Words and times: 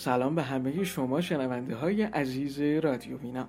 سلام 0.00 0.34
به 0.34 0.42
همه 0.42 0.84
شما 0.84 1.20
شنونده 1.20 1.74
های 1.74 2.02
عزیز 2.02 2.60
رادیو 2.60 3.18
وینا. 3.18 3.48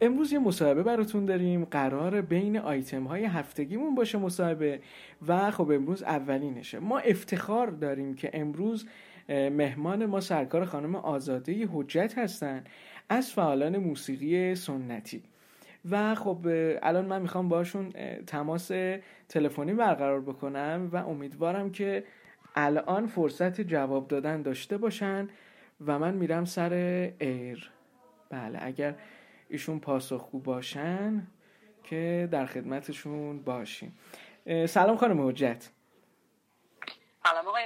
امروز 0.00 0.32
یه 0.32 0.38
مصاحبه 0.38 0.82
براتون 0.82 1.24
داریم. 1.24 1.64
قرار 1.64 2.20
بین 2.20 2.58
آیتم 2.58 3.04
های 3.04 3.24
هفتگیمون 3.24 3.94
باشه 3.94 4.18
مصاحبه 4.18 4.80
و 5.28 5.50
خب 5.50 5.70
امروز 5.70 6.02
اولینشه. 6.02 6.78
ما 6.78 6.98
افتخار 6.98 7.66
داریم 7.66 8.14
که 8.14 8.30
امروز 8.32 8.86
مهمان 9.28 10.06
ما 10.06 10.20
سرکار 10.20 10.64
خانم 10.64 10.96
آزاده 10.96 11.68
حجت 11.72 12.18
هستن 12.18 12.64
از 13.08 13.32
فعالان 13.32 13.76
موسیقی 13.76 14.54
سنتی. 14.54 15.22
و 15.90 16.14
خب 16.14 16.38
الان 16.82 17.06
من 17.06 17.22
می‌خوام 17.22 17.48
باشون 17.48 17.92
تماس 18.26 18.70
تلفنی 19.28 19.74
برقرار 19.74 20.20
بکنم 20.20 20.88
و 20.92 20.96
امیدوارم 20.96 21.70
که 21.70 22.04
الان 22.54 23.06
فرصت 23.06 23.60
جواب 23.60 24.08
دادن 24.08 24.42
داشته 24.42 24.76
باشن. 24.76 25.28
و 25.80 25.98
من 25.98 26.14
میرم 26.14 26.44
سر 26.44 26.72
ایر. 27.18 27.70
بله 28.30 28.58
اگر 28.62 28.94
ایشون 29.48 29.80
پاسخگو 29.80 30.38
باشن 30.38 31.26
که 31.82 32.28
در 32.30 32.46
خدمتشون 32.46 33.42
باشیم. 33.42 33.98
سلام 34.66 34.96
خانم 34.96 35.28
حجت. 35.28 35.70
سلام 37.24 37.48
آقای 37.48 37.62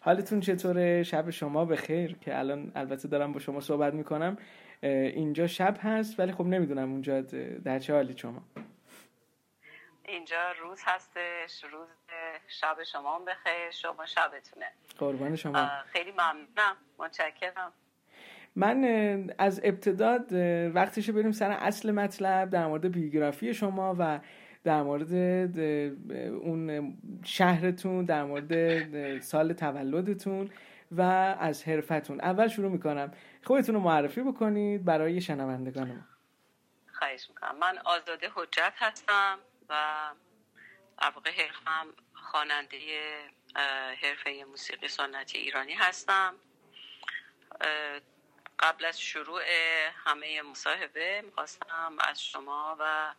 حالتون 0.00 0.40
چطوره؟ 0.40 1.02
شب 1.02 1.30
شما 1.30 1.64
به 1.64 1.76
خیر 1.76 2.16
که 2.20 2.38
الان 2.38 2.72
البته 2.74 3.08
دارم 3.08 3.32
با 3.32 3.40
شما 3.40 3.60
صحبت 3.60 3.94
می‌کنم. 3.94 4.36
اینجا 4.82 5.46
شب 5.46 5.76
هست 5.80 6.20
ولی 6.20 6.32
خب 6.32 6.46
نمی‌دونم 6.46 6.92
اونجا 6.92 7.20
در 7.64 7.78
چه 7.78 7.94
حالی 7.94 8.18
شما. 8.18 8.42
اینجا 10.04 10.52
روز 10.62 10.80
هستش 10.84 11.64
روز 11.64 11.88
شب 12.48 12.82
شما 12.92 13.18
بخیر 13.18 13.70
شما 13.70 14.06
شبتونه. 14.06 14.66
قربان 14.98 15.36
شما. 15.36 15.68
خیلی 15.92 16.10
ممنونم 16.10 16.76
متشکرم. 16.98 17.72
من 18.56 18.84
از 19.38 19.60
ابتداد 19.64 20.32
وقتش 20.74 21.10
بریم 21.10 21.32
سر 21.32 21.50
اصل 21.50 21.90
مطلب 21.90 22.50
در 22.50 22.66
مورد 22.66 22.92
بیوگرافی 22.92 23.54
شما 23.54 23.96
و 23.98 24.20
در 24.64 24.82
مورد 24.82 25.12
اون 26.32 26.96
شهرتون 27.24 28.04
در 28.04 28.24
مورد 28.24 29.20
سال 29.20 29.52
تولدتون 29.52 30.50
و 30.90 31.02
از 31.40 31.64
حرفتون. 31.64 32.20
اول 32.20 32.48
شروع 32.48 32.70
می‌کنم. 32.70 33.12
خودتون 33.44 33.74
رو 33.74 33.80
معرفی 33.80 34.22
بکنید 34.22 34.84
برای 34.84 35.20
شنوندگان 35.20 35.88
ما. 35.88 36.02
خواهش 36.92 37.28
می‌کنم. 37.28 37.58
من 37.58 37.78
آزاده 37.84 38.28
حجت 38.34 38.72
هستم. 38.76 39.38
و 39.68 40.10
در 41.00 41.10
واقع 41.10 41.30
حرفم 41.30 41.86
خواننده 42.14 42.78
حرفه 44.02 44.44
موسیقی 44.48 44.88
سنتی 44.88 45.38
ایرانی 45.38 45.72
هستم. 45.72 46.34
قبل 48.58 48.84
از 48.84 49.00
شروع 49.00 49.42
همه 50.04 50.42
مصاحبه 50.42 51.22
می‌خواستم 51.24 51.96
از 52.08 52.24
شما 52.24 52.76
و 52.80 53.14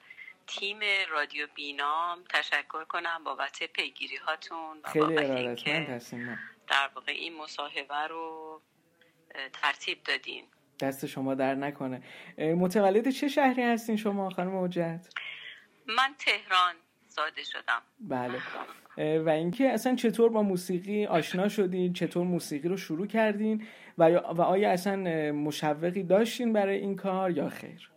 تیم 0.47 0.79
رادیو 1.09 1.47
بینام 1.55 2.23
تشکر 2.29 2.83
کنم 2.83 3.23
بابت 3.23 3.63
پیگیری 3.63 4.15
هاتون 4.15 4.77
و 4.83 4.89
خیلی 4.89 5.85
هستیم 5.85 6.39
در 6.67 6.89
واقع 6.95 7.11
این 7.11 7.37
مصاحبه 7.37 8.07
رو 8.07 8.61
ترتیب 9.53 10.03
دادین. 10.03 10.47
دست 10.79 11.05
شما 11.05 11.35
در 11.35 11.55
نکنه. 11.55 12.03
متولد 12.37 13.09
چه 13.09 13.27
شهری 13.27 13.63
هستین 13.63 13.97
شما 13.97 14.29
خانم 14.29 14.63
حجت؟ 14.63 15.13
من 15.87 16.15
تهران 16.19 16.75
زاده 17.07 17.43
شدم. 17.43 17.81
بله. 17.99 18.41
و 19.19 19.29
اینکه 19.29 19.69
اصلا 19.69 19.95
چطور 19.95 20.29
با 20.29 20.41
موسیقی 20.41 21.05
آشنا 21.05 21.49
شدین؟ 21.49 21.93
چطور 21.93 22.23
موسیقی 22.23 22.67
رو 22.67 22.77
شروع 22.77 23.07
کردین؟ 23.07 23.67
و, 23.97 24.03
و 24.09 24.41
آیا 24.41 24.71
اصلا 24.71 24.95
مشوقی 25.31 26.03
داشتین 26.03 26.53
برای 26.53 26.77
این 26.77 26.95
کار 26.95 27.31
یا 27.31 27.49
خیر؟ 27.49 27.89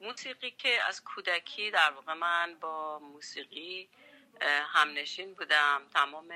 موسیقی 0.00 0.50
که 0.50 0.68
از 0.88 1.04
کودکی 1.04 1.70
در 1.70 1.90
واقع 1.90 2.14
من 2.14 2.54
با 2.60 2.98
موسیقی 2.98 3.88
همنشین 4.66 5.34
بودم. 5.34 5.82
تمام 5.94 6.28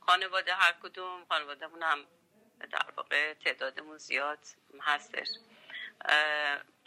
خانواده 0.00 0.54
هر 0.54 0.74
کدوم 0.82 1.24
خانوادهمون 1.28 1.82
هم 1.82 1.98
در 2.72 2.86
واقع 2.96 3.34
تعدادمون 3.34 3.98
زیاد 3.98 4.38
هستش. 4.80 5.28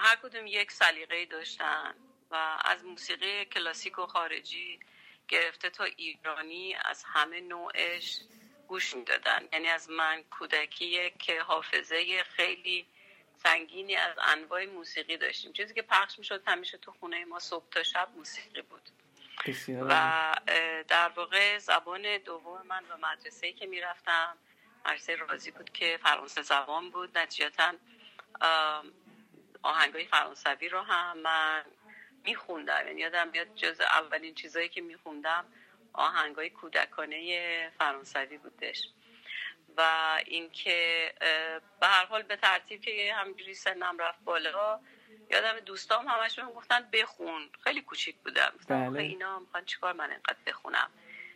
هر 0.04 0.16
کدوم 0.16 0.48
یک 0.48 0.72
سلیقه 0.72 1.26
داشتن 1.26 1.96
و 2.32 2.58
از 2.66 2.86
موسیقی 2.86 3.46
کلاسیک 3.46 4.00
و 4.00 4.06
خارجی 4.06 4.80
گرفته 5.28 5.70
تا 5.70 5.84
ایرانی 5.84 6.76
از 6.86 7.04
همه 7.04 7.42
نوعش 7.42 8.20
گوش 8.68 8.96
می‌دادن. 8.96 9.48
یعنی 9.54 9.68
از 9.68 9.90
من 9.90 10.24
کودکی 10.24 11.10
که 11.10 11.42
حافظه 11.42 12.24
خیلی 12.24 12.86
سنگینی 13.44 13.96
از 13.96 14.16
انواع 14.22 14.66
موسیقی 14.66 15.18
داشتیم. 15.18 15.54
چیزی 15.54 15.74
که 15.74 15.82
پخش 15.82 16.20
می‌شد 16.20 16.44
همیشه 16.48 16.78
تو 16.78 16.92
خونه 16.92 17.26
ما 17.26 17.40
صبح 17.40 17.70
تا 17.72 17.84
شب 17.84 18.10
موسیقی 18.16 18.62
بود. 18.62 18.90
و 19.68 20.36
در 20.88 21.10
واقع 21.10 21.58
زبان 21.58 22.18
دوم 22.18 22.62
من 22.68 22.84
و 22.90 22.98
مدرسه 22.98 23.54
که 23.54 23.66
می‌رفتم 23.66 24.38
مدرسه 24.86 25.16
رازی 25.16 25.52
بود 25.52 25.70
که 25.74 26.00
فرانسه 26.04 26.42
زبان 26.42 26.90
بود. 26.90 27.18
نتیجتا 27.18 27.74
آهنگای 29.64 30.06
فرانسوی 30.06 30.70
رو 30.70 30.82
هم 30.82 31.18
من 31.18 31.66
میخوندم. 32.24 32.88
یعنی 32.88 33.02
یادم 33.02 33.28
میاد 33.28 33.56
جز 33.56 33.82
اولین 33.82 34.36
چیزایی 34.36 34.70
که 34.70 34.82
میخوندم 34.82 35.46
آهنگای 35.94 36.50
کودکانه 36.50 37.72
فرانسوی 37.78 38.38
بودش. 38.38 38.90
و 39.78 40.22
اینکه 40.26 41.14
به 41.80 41.88
هر 41.88 42.06
حال 42.06 42.24
به 42.24 42.36
ترتیب 42.36 42.82
که 42.82 43.14
همجوری 43.16 43.54
سنم 43.54 43.98
رفت 43.98 44.24
بالا 44.24 44.80
یادم 45.30 45.60
دوستام 45.60 46.08
همش 46.08 46.36
بهم 46.36 46.52
گفتن 46.52 46.90
بخون. 46.94 47.50
خیلی 47.64 47.82
کوچیک 47.82 48.16
بودم. 48.16 48.54
بله. 48.68 49.02
اینا 49.02 49.40
می‌خوان 49.40 49.66
چیکار 49.66 49.94
من 49.94 50.10
اینقدر 50.10 50.38
بخونم؟ 50.46 50.92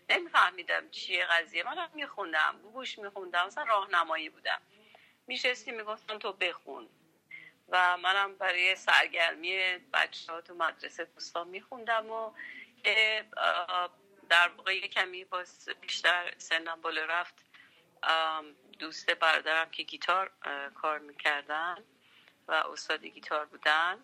نمیفهمیدم 0.09 0.89
چیه 0.89 1.25
قضیه. 1.25 1.63
من 1.63 1.89
میخوندم. 1.93 2.59
گوش 2.73 2.99
میخوندم. 2.99 3.45
مثلا 3.47 3.63
راهنمایی 3.63 4.29
بودم. 4.29 4.61
میشستی 5.27 5.71
می‌گفتن 5.71 6.17
تو 6.19 6.33
بخون. 6.33 6.89
و 7.69 7.97
منم 7.97 8.35
برای 8.35 8.75
سرگرمی 8.75 9.57
بچه 9.93 10.31
ها 10.31 10.41
تو 10.41 10.55
مدرسه 10.55 11.05
دوستان 11.05 11.47
میخوندم 11.47 12.09
و 12.11 12.31
در 14.29 14.47
واقع 14.47 14.87
کمی 14.87 15.25
باز 15.25 15.69
بیشتر 15.81 16.33
سنم 16.37 16.81
بالا 16.81 17.05
رفت. 17.05 17.35
دوست 18.79 19.11
برادرم 19.11 19.69
که 19.69 19.83
گیتار 19.83 20.31
کار 20.75 20.99
می‌کردن 20.99 21.83
و 22.47 22.51
استاد 22.51 23.05
گیتار 23.05 23.45
بودن 23.45 23.97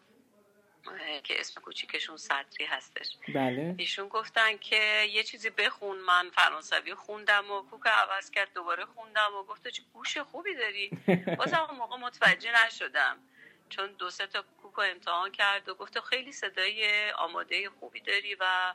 که 1.23 1.39
اسم 1.39 1.61
کوچیکشون 1.61 2.17
صدری 2.17 2.65
هستش. 2.65 3.17
بله. 3.35 3.75
ایشون 3.77 4.07
گفتن 4.07 4.57
که 4.57 5.07
یه 5.11 5.23
چیزی 5.23 5.49
بخون 5.49 5.97
من 5.97 6.29
فرانسوی 6.29 6.95
خوندم 6.95 7.51
و 7.51 7.61
کوک 7.61 7.87
عوض 7.87 8.31
کرد 8.31 8.53
دوباره 8.53 8.85
خوندم 8.85 9.35
و 9.39 9.43
گفته 9.43 9.71
چه 9.71 9.83
گوش 9.93 10.17
خوبی 10.17 10.55
داری؟ 10.55 10.89
بازم 11.39 11.65
اون 11.69 11.77
موقع 11.77 11.97
متوجه 11.97 12.65
نشدم. 12.65 13.17
چون 13.75 13.93
دو 13.93 14.09
سه 14.09 14.27
تا 14.27 14.43
کوک 14.61 14.79
امتحان 14.79 15.31
کرد 15.31 15.69
و 15.69 15.75
گفته 15.75 16.01
خیلی 16.01 16.31
صدای 16.31 17.11
آماده 17.11 17.69
خوبی 17.69 17.99
داری 17.99 18.35
و 18.35 18.73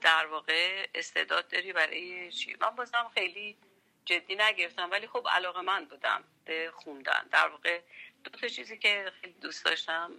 در 0.00 0.26
واقع 0.26 0.88
استعداد 0.94 1.48
داری 1.48 1.72
برای 1.72 2.32
چی؟ 2.32 2.56
من 2.60 2.70
بازم 2.70 3.10
خیلی 3.14 3.56
جدی 4.04 4.36
نگرفتم 4.36 4.90
ولی 4.90 5.06
خب 5.06 5.26
علاقه 5.30 5.60
من 5.60 5.84
بودم 5.84 6.24
به 6.44 6.72
خوندن. 6.74 7.28
در 7.30 7.48
واقع 7.48 7.80
دو 8.24 8.30
تا 8.30 8.48
چیزی 8.48 8.78
که 8.78 9.12
خیلی 9.20 9.32
دوست 9.32 9.64
داشتم 9.64 10.10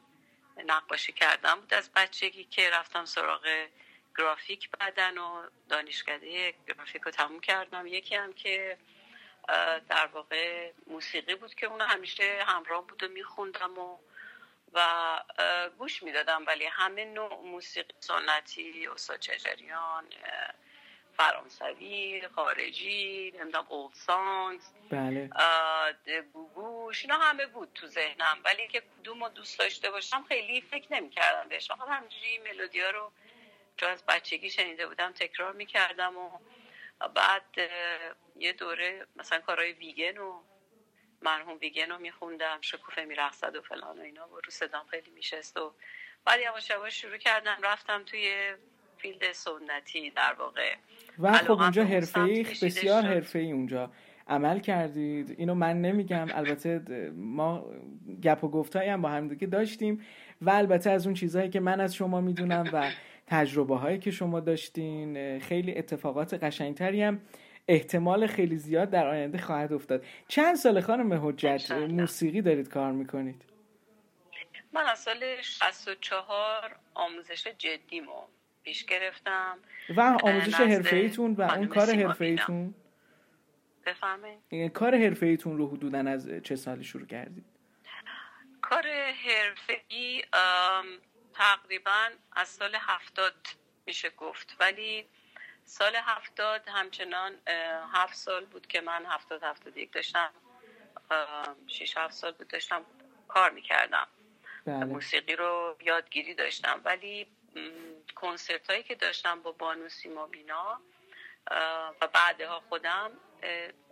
نقاشی 0.65 1.13
کردم 1.13 1.59
بود. 1.59 1.73
از 1.73 1.91
بچگی 1.93 2.43
که 2.43 2.69
رفتم 2.69 3.05
سراغ 3.05 3.67
گرافیک 4.17 4.69
بعدن 4.69 5.17
و 5.17 5.49
دانشکده 5.69 6.53
گرافیک 6.67 7.01
رو 7.01 7.11
تموم 7.11 7.39
کردم. 7.39 7.87
یکی 7.87 8.15
هم 8.15 8.33
که 8.33 8.77
در 9.89 10.09
واقع 10.13 10.71
موسیقی 10.87 11.35
بود 11.35 11.53
که 11.55 11.65
اون 11.65 11.81
همیشه 11.81 12.43
همراه 12.47 12.87
بود 12.87 13.03
و 13.03 13.07
میخوندم 13.07 13.77
و 13.77 13.97
و 14.73 15.19
گوش 15.77 16.03
می‌دادم. 16.03 16.43
ولی 16.47 16.65
همه 16.65 17.05
نوع 17.05 17.41
موسیقی 17.45 17.93
سنتی 17.99 18.87
استاد 18.87 19.19
چجریان 19.19 20.05
فرانسوی 21.17 22.27
خارجی 22.35 23.33
نمی‌دونم 23.39 23.65
اولد 23.69 23.93
سانگز 23.93 24.73
بله. 24.91 25.29
گوگوش 26.33 27.01
اینا 27.01 27.17
همه 27.17 27.45
بود 27.45 27.71
تو 27.75 27.87
ذهنم. 27.87 28.39
ولی 28.45 28.67
که 28.67 28.81
کدوم 28.81 29.23
رو 29.23 29.29
دوست 29.29 29.59
داشته 29.59 29.91
باشم 29.91 30.23
خیلی 30.27 30.61
فکر 30.61 30.93
نمی‌کردم 30.93 31.49
بهش. 31.49 31.67
فقط 31.67 31.87
همینجوری 31.87 32.37
ملودی 32.37 32.81
ها 32.81 32.89
رو 32.89 33.11
جو 33.77 33.87
از 33.87 34.05
بچگی 34.05 34.49
شنیده 34.49 34.87
بودم 34.87 35.11
تکرار 35.11 35.53
می‌کردم 35.53 36.17
و 36.17 36.39
بعد 37.07 37.69
یه 38.35 38.53
دوره 38.53 39.05
مثلا 39.15 39.39
کارهای 39.39 39.71
ویگن 39.71 40.17
و 40.17 40.41
مرحوم 41.21 41.57
ویگن 41.61 41.89
رو 41.89 41.97
میخوندم 41.97 42.57
شکوفه 42.61 43.05
میرخصد 43.05 43.55
و 43.55 43.61
فلان 43.61 43.99
و 43.99 44.01
اینا 44.01 44.27
و 44.27 44.35
رو 44.35 44.51
صدام 44.51 44.85
خیلی 44.87 45.11
میشست 45.11 45.57
و 45.57 45.73
بعد 46.25 46.39
یواش 46.39 46.69
یواش 46.69 47.01
شروع 47.01 47.17
کردم 47.17 47.57
رفتم 47.63 48.03
توی 48.03 48.53
فیلد 48.97 49.31
سنتی 49.31 50.09
در 50.09 50.33
واقع. 50.33 50.75
و 51.19 51.33
خب 51.33 51.51
اونجا 51.51 51.83
حرفه 51.83 52.43
بسیار 52.43 53.03
حرفه 53.03 53.39
ای 53.39 53.51
اونجا 53.51 53.91
عمل 54.27 54.59
کردید. 54.59 55.35
اینو 55.37 55.55
من 55.55 55.81
نمیگم 55.81 56.27
البته 56.33 56.81
ما 57.15 57.65
گپ 58.23 58.43
و 58.43 58.49
گفتایی 58.49 58.89
هم 58.89 59.01
با 59.01 59.09
همدیگه 59.09 59.47
داشتیم 59.47 60.05
و 60.41 60.49
البته 60.49 60.89
از 60.89 61.05
اون 61.05 61.13
چیزهایی 61.15 61.49
که 61.49 61.59
من 61.59 61.79
از 61.79 61.95
شما 61.95 62.21
می‌دونم 62.21 62.69
و 62.73 62.91
تجربه 63.31 63.77
هایی 63.77 63.99
که 63.99 64.11
شما 64.11 64.39
داشتین 64.39 65.39
خیلی 65.39 65.77
اتفاقات 65.77 66.33
قشنگتری 66.33 67.03
هم 67.03 67.21
احتمال 67.67 68.27
خیلی 68.27 68.57
زیاد 68.57 68.89
در 68.89 69.07
آینده 69.07 69.37
خواهد 69.37 69.73
افتاد. 69.73 70.05
چند 70.27 70.55
سال 70.55 70.81
خانم 70.81 71.27
حجت 71.27 71.71
موسیقی 71.71 72.41
دارید 72.41 72.69
کار 72.69 72.91
می‌کنید؟ 72.91 73.45
من 74.73 74.81
از 74.81 74.99
سال 74.99 75.41
64 75.41 76.75
آموزش 76.93 77.47
جدیمو 77.47 78.21
پیش 78.63 78.85
گرفتم. 78.85 79.57
و 79.97 80.17
آموزش 80.23 80.53
حرفه 80.53 80.95
ایتون 80.95 81.33
و 81.33 81.41
اون 81.41 81.67
کار 81.67 81.89
حرفه 81.89 82.25
ایتون 82.25 82.73
بفهمید 83.85 84.73
کار 84.73 84.95
حرفه 84.95 85.25
ایتون 85.25 85.57
رو 85.57 85.69
حدودا 85.69 85.99
از 85.99 86.29
چه 86.43 86.55
سالی 86.55 86.83
شروع 86.83 87.05
کردید؟ 87.05 87.45
کار 88.61 88.83
حرفه 89.27 89.81
ای 89.87 90.23
تقریبا 91.41 92.09
از 92.31 92.47
سال 92.47 92.77
هفتاد 92.79 93.33
میشه 93.85 94.09
گفت. 94.09 94.55
ولی 94.59 95.05
سال 95.63 95.95
هفتاد 95.95 96.67
همچنان 96.67 97.31
هفت 97.93 98.15
سال 98.15 98.45
بود 98.45 98.67
که 98.67 98.81
من 98.81 99.05
هفتاد 99.05 99.43
هفتاد 99.43 99.77
یک 99.77 99.91
داشتم 99.91 100.29
شیش 101.67 101.97
هفت 101.97 102.13
سال 102.13 102.31
بود 102.31 102.47
داشتم 102.47 102.85
کار 103.27 103.51
می‌کردم. 103.51 104.07
بله. 104.65 104.83
موسیقی 104.83 105.35
رو 105.35 105.77
یادگیری 105.81 106.33
داشتم. 106.33 106.81
ولی 106.85 107.27
کنسرت 108.15 108.69
هایی 108.69 108.83
که 108.83 108.95
داشتم 108.95 109.41
با 109.41 109.51
بانو 109.51 109.89
سیما 109.89 110.27
بینا 110.27 110.81
و 112.01 112.07
بعدها 112.13 112.59
خودم 112.69 113.11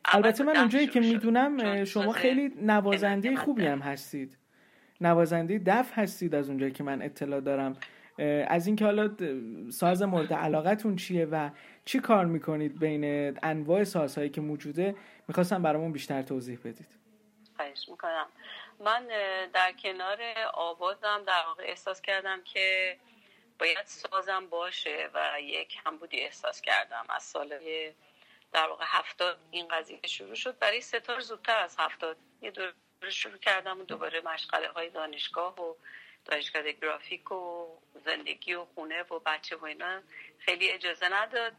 البته 0.05 0.43
من 0.43 0.57
اونجایی 0.57 0.87
که 0.87 0.99
می‌دونم 0.99 1.85
شما 1.85 2.13
خیلی 2.13 2.51
نوازنده. 2.55 3.35
خوبی 3.35 3.67
هم 3.67 3.79
هستید. 3.79 4.37
نوازنده 5.01 5.57
دف 5.65 5.91
هستید 5.97 6.35
از 6.35 6.49
اونجایی 6.49 6.71
که 6.71 6.83
من 6.83 7.01
اطلاع 7.01 7.39
دارم. 7.39 7.77
از 8.47 8.67
اینکه 8.67 8.85
حالا 8.85 9.15
ساز 9.71 10.01
مورد 10.01 10.33
علاقتون 10.33 10.95
چیه 10.95 11.25
و 11.25 11.49
چی 11.85 11.99
کار 11.99 12.25
می‌کنید 12.25 12.79
بین 12.79 13.37
انواع 13.43 13.83
سازهایی 13.83 14.29
که 14.29 14.41
موجوده؟ 14.41 14.95
می‌خواستم 15.27 15.61
برامون 15.61 15.91
بیشتر 15.91 16.21
توضیح 16.21 16.59
بدید. 16.59 16.97
خواهش 17.55 17.89
می‌کنم. 17.89 18.25
من 18.79 19.07
در 19.53 19.71
کنار 19.71 20.17
آوازم 20.53 21.23
در 21.27 21.43
واقع 21.47 21.63
احساس 21.67 22.01
کردم 22.01 22.41
که 22.43 22.97
باید 23.59 23.85
سازم 23.85 24.47
باشه 24.49 25.09
و 25.13 25.41
یک 25.41 25.77
همبودی 25.85 26.19
احساس 26.19 26.61
کردم. 26.61 27.05
از 27.09 27.23
سال 27.23 27.49
در 28.53 28.67
واقع 28.67 28.85
هفتاد 28.87 29.37
این 29.51 29.67
قضیه 29.67 29.99
شروع 30.07 30.35
شد. 30.35 30.59
برای 30.59 30.81
ستار 30.81 31.19
زودتر 31.19 31.57
از 31.57 31.75
هفتاد. 31.79 32.17
یه 32.41 32.51
دور 32.51 32.73
شروع 33.07 33.37
کردم 33.37 33.81
و 33.81 33.83
دوباره 33.83 34.21
مشغله 34.21 34.67
های 34.67 34.89
دانشگاه 34.89 35.61
و 35.61 35.75
دانشگاه 36.25 36.71
گرافیک 36.71 37.31
و 37.31 37.67
زندگی 38.05 38.53
و 38.53 38.65
خونه 38.65 39.03
و 39.03 39.19
بچه 39.19 39.55
و 39.55 39.65
اینا 39.65 40.01
خیلی 40.39 40.69
اجازه 40.69 41.09
نداد. 41.09 41.53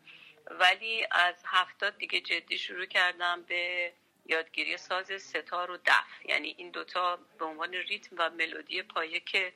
ولی 0.50 1.06
از 1.10 1.34
هفتاد 1.46 1.98
دیگه 1.98 2.20
جدی 2.20 2.58
شروع 2.58 2.84
کردم 2.84 3.42
به 3.42 3.92
یادگیری 4.26 4.76
ساز 4.76 5.22
ستار 5.22 5.70
و 5.70 5.76
دف. 5.76 6.24
یعنی 6.24 6.54
این 6.58 6.70
دوتا 6.70 7.18
به 7.38 7.44
عنوان 7.44 7.74
ریتم 7.74 8.16
و 8.18 8.30
ملودی 8.30 8.82
پایه 8.82 9.20
که 9.20 9.52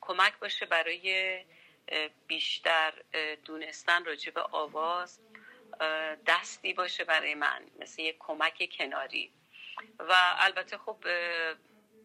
کمک 0.00 0.38
باشه 0.38 0.66
برای 0.66 1.44
بیشتر 2.26 2.92
دونستن 3.44 4.04
راجع 4.04 4.30
به 4.30 4.42
آواز 4.42 5.20
دستی 6.26 6.72
باشه 6.72 7.04
برای 7.04 7.34
من 7.34 7.66
مثل 7.80 8.02
یک 8.02 8.16
کمک 8.18 8.68
کناری. 8.78 9.32
و 9.98 10.34
البته 10.38 10.78
خب 10.78 10.96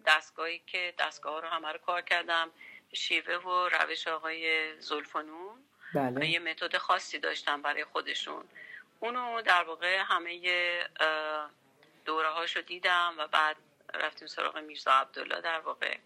دستگاهی 0.05 0.59
که 0.59 0.93
دستگاه 0.99 1.41
رو 1.41 1.47
همه 1.47 1.71
رو 1.71 1.77
کار 1.77 2.01
کردم. 2.01 2.51
شیوه 2.93 3.35
و 3.35 3.69
روش 3.69 4.07
آقای 4.07 4.73
زلفانون 4.81 5.63
بله. 5.93 6.29
یه 6.29 6.39
متد 6.39 6.77
خاصی 6.77 7.19
داشتم 7.19 7.61
برای 7.61 7.85
خودشون. 7.85 8.45
اونو 8.99 9.41
در 9.41 9.63
واقع 9.63 9.97
همه 9.97 10.39
دوره 12.05 12.29
هاشو 12.29 12.61
دیدم 12.61 13.15
و 13.17 13.27
بعد 13.27 13.57
رفتیم 13.93 14.27
سراغ 14.27 14.57
میرزا 14.57 14.91
عبدالله 14.91 15.41
در 15.41 15.59
واقع. 15.59 15.97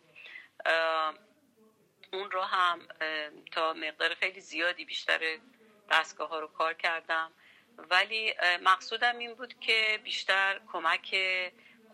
اون 2.14 2.32
رو 2.32 2.42
هم 2.42 2.88
تا 3.52 3.74
مقدار 3.74 4.14
خیلی 4.14 4.42
زیادی 4.42 4.86
بیشتر 4.86 5.38
دستگاه 5.92 6.30
ها 6.30 6.40
رو 6.40 6.48
کار 6.48 6.74
کردم. 6.74 7.32
ولی 7.78 8.34
مقصودم 8.62 9.18
این 9.18 9.34
بود 9.34 9.60
که 9.60 10.00
بیشتر 10.04 10.60
کمک 10.72 11.16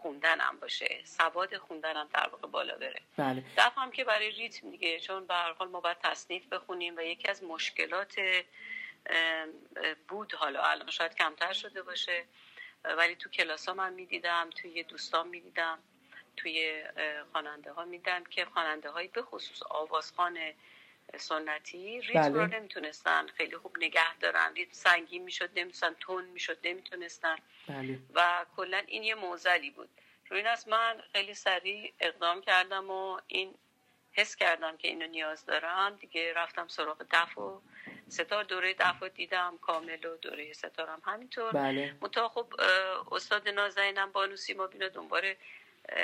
خوندنم 0.02 0.58
باشه. 0.62 1.02
سواد 1.04 1.58
خوندنم 1.58 2.10
در 2.14 2.30
واقع 2.30 2.48
بالا 2.48 2.76
بره. 2.76 3.02
بله. 3.18 3.44
دفعه 3.58 3.92
که 3.92 4.04
برای 4.04 4.32
ریتم 4.32 4.72
دیگه 4.72 5.00
چون 5.00 5.28
به 5.28 5.34
هر 5.34 5.54
حال 5.54 5.68
ما 5.68 5.80
باید 5.80 5.98
تصنیف 6.04 6.48
بخونیم 6.48 6.98
و 6.98 7.02
یکی 7.02 7.28
از 7.28 7.44
مشکلات 7.44 8.16
بود 10.08 10.34
حالا 10.34 10.62
الان 10.62 10.92
شاید 10.92 11.16
کمتر 11.16 11.54
شده 11.54 11.82
باشه. 11.82 12.26
ولی 12.84 13.16
تو 13.16 13.30
کلاس 13.30 13.68
ها 13.68 13.74
من 13.74 13.94
می‌دیدم 13.94 14.50
توی 14.50 14.84
دوستان 14.84 15.28
می‌دیدم 15.28 15.80
توی 16.38 16.84
خواننده 17.32 17.72
ها 17.72 17.86
میدم 17.86 18.24
که 18.24 18.46
خواننده 18.46 18.90
هایی 18.90 19.08
به 19.08 19.22
خصوص 19.22 19.64
آوازخان 19.64 20.38
سنتی 21.18 22.02
ریتم 22.02 22.22
بله. 22.22 22.44
رو 22.44 22.48
نمی‌تونستن. 22.48 23.28
خیلی 23.28 23.58
خوب 23.58 23.78
نگه 23.78 24.18
دارن. 24.20 24.54
ریتم 24.54 24.74
سنگین 24.74 25.24
می‌شد 25.24 25.50
نمی‌تونستن 25.50 25.96
تون 26.00 26.26
می‌شد 26.26 26.58
نمی‌تونستن. 26.64 27.36
بله. 27.68 28.00
و 28.14 28.46
کلا 28.56 28.84
این 28.88 29.04
یه 29.04 29.16
موزلی 29.16 29.70
بود. 29.70 29.90
روی 30.30 30.40
این 30.40 30.48
از 30.48 30.68
من 30.68 31.04
خیلی 31.12 31.34
سریع 31.34 31.94
اقدام 32.00 32.42
کردم 32.42 32.92
و 32.92 33.20
این 33.28 33.56
حس 34.12 34.36
کردم 34.36 34.78
که 34.78 34.88
اینو 34.88 35.08
نیاز 35.08 35.46
دارم. 35.46 35.96
دیگه 35.96 36.34
رفتم 36.34 36.68
سراغ 36.68 37.06
دف 37.12 37.38
و 37.38 37.62
ستار. 38.10 38.44
دوره 38.44 38.74
دف 38.74 39.04
دیدم 39.04 39.58
کامل 39.62 40.06
و 40.06 40.18
دوره 40.18 40.54
ستارم 40.54 41.02
همینطور. 41.06 41.52
بله. 41.52 41.96
متا 42.02 42.30
خب 42.30 42.54
استاد 43.12 43.50
نازنینم 43.50 44.12
بانو 44.12 44.36
سیما 44.36 44.68
بینا 44.68 44.88
دنباره 44.88 45.38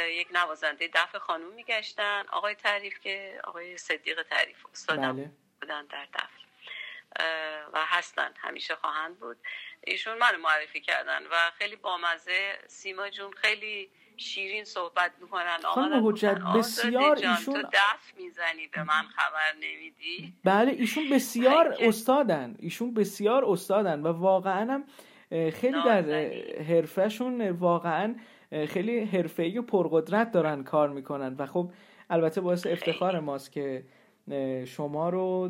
یک 0.09 0.27
نوازنده 0.31 0.89
دف 0.93 1.15
خانوم 1.15 1.53
میگشتن. 1.53 2.23
آقای 2.31 2.55
تعریف 2.55 2.99
که 2.99 3.39
آقای 3.43 3.77
صدیق 3.77 4.23
تعریف 4.23 4.65
استادم 4.71 5.15
بله. 5.15 5.31
بودن 5.61 5.85
در 5.85 6.07
دف 6.13 6.29
و 7.73 7.85
هستن. 7.85 8.31
همیشه 8.37 8.75
خواهند 8.75 9.19
بود. 9.19 9.37
ایشون 9.83 10.17
منو 10.17 10.37
معرفی 10.37 10.81
کردن 10.81 11.23
و 11.31 11.51
خیلی 11.57 11.75
بامزه. 11.75 12.57
سیما 12.67 13.09
جون 13.09 13.31
خیلی 13.31 13.89
شیرین 14.17 14.63
صحبت 14.65 15.11
می‌کنن. 15.21 15.57
خانم 15.63 16.07
حجت 16.07 16.37
بسیار 16.55 17.15
ایشون 17.15 17.61
تو 17.61 17.69
دف 17.73 18.13
می‌زنی 18.17 18.67
به 18.67 18.83
من 18.83 19.03
خبر 19.03 19.53
نمیدی؟ 19.59 20.33
بله 20.43 20.71
ایشون 20.71 21.09
بسیار 21.09 21.77
استادن. 21.79 22.55
ایشون 22.59 22.93
بسیار 22.93 23.45
استادن 23.45 23.99
و 23.99 24.07
واقعا 24.07 24.73
هم 24.73 24.83
خیلی 25.29 25.83
در 25.85 26.01
حرفشون 26.63 27.49
واقعا 27.49 28.15
خیلی 28.67 28.99
حرفه‌ای 28.99 29.57
و 29.57 29.61
پرقدرت 29.61 30.31
دارن 30.31 30.63
کار 30.63 30.89
می‌کنن. 30.89 31.35
و 31.39 31.45
خب 31.45 31.71
البته 32.09 32.41
باعث 32.41 32.67
افتخار 32.67 33.19
ماست 33.19 33.51
که 33.51 33.83
شما 34.65 35.09
رو 35.09 35.49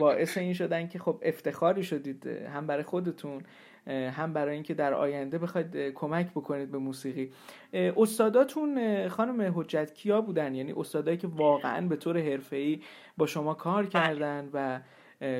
باعث 0.00 0.38
این 0.38 0.52
شدن 0.52 0.88
که 0.88 0.98
خب 0.98 1.18
افتخاری 1.22 1.82
شدید 1.82 2.26
هم 2.26 2.66
برای 2.66 2.82
خودتون 2.82 3.42
هم 3.88 4.32
برای 4.32 4.54
اینکه 4.54 4.74
در 4.74 4.94
آینده 4.94 5.38
بخواید 5.38 5.76
کمک 5.76 6.30
بکنید 6.30 6.70
به 6.70 6.78
موسیقی. 6.78 7.30
استاداتون 7.72 9.08
خانم 9.08 9.52
حجت 9.56 9.94
کیا 9.94 10.20
بودن؟ 10.20 10.54
یعنی 10.54 10.72
استادایی 10.72 11.16
که 11.16 11.26
واقعا 11.26 11.86
به 11.86 11.96
طور 11.96 12.18
حرفه‌ای 12.18 12.80
با 13.16 13.26
شما 13.26 13.54
کار 13.54 13.82
بله. 13.82 13.90
کردن 13.90 14.48
و 14.52 14.80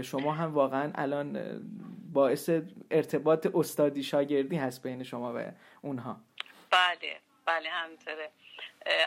شما 0.03 0.33
هم 0.33 0.55
واقعا 0.55 0.91
الان 0.95 1.39
باعث 2.13 2.51
ارتباط 2.91 3.49
استادی 3.55 4.03
شاگردی 4.03 4.57
هست 4.57 4.83
بین 4.83 5.03
شما 5.03 5.35
و 5.37 5.39
اونها. 5.83 6.28
بله 6.71 7.21
بله 7.45 7.71
همینطوره. 7.71 8.31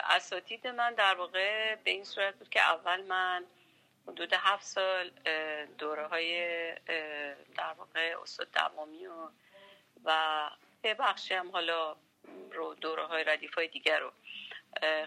اساتید 0.03 0.67
من 0.67 0.93
در 0.93 1.15
واقع 1.15 1.75
به 1.75 1.91
این 1.91 2.03
صورت 2.03 2.35
بود 2.35 2.49
که 2.49 2.61
اول 2.61 3.01
من 3.01 3.45
حدود 4.07 4.33
هفت 4.33 4.65
سال 4.65 5.09
دوره 5.77 6.07
های 6.07 6.41
در 7.57 7.73
واقع 7.77 8.15
استاد 8.21 8.47
دوامی 8.51 9.07
و 9.07 9.29
و 10.05 10.49
یه 10.83 10.93
بخشی 10.93 11.33
هم 11.33 11.51
حالا 11.51 11.95
رو 12.51 12.73
دوره 12.73 13.05
های 13.05 13.23
ردیف 13.23 13.53
های 13.53 13.67
دیگر 13.67 13.99
رو 13.99 14.11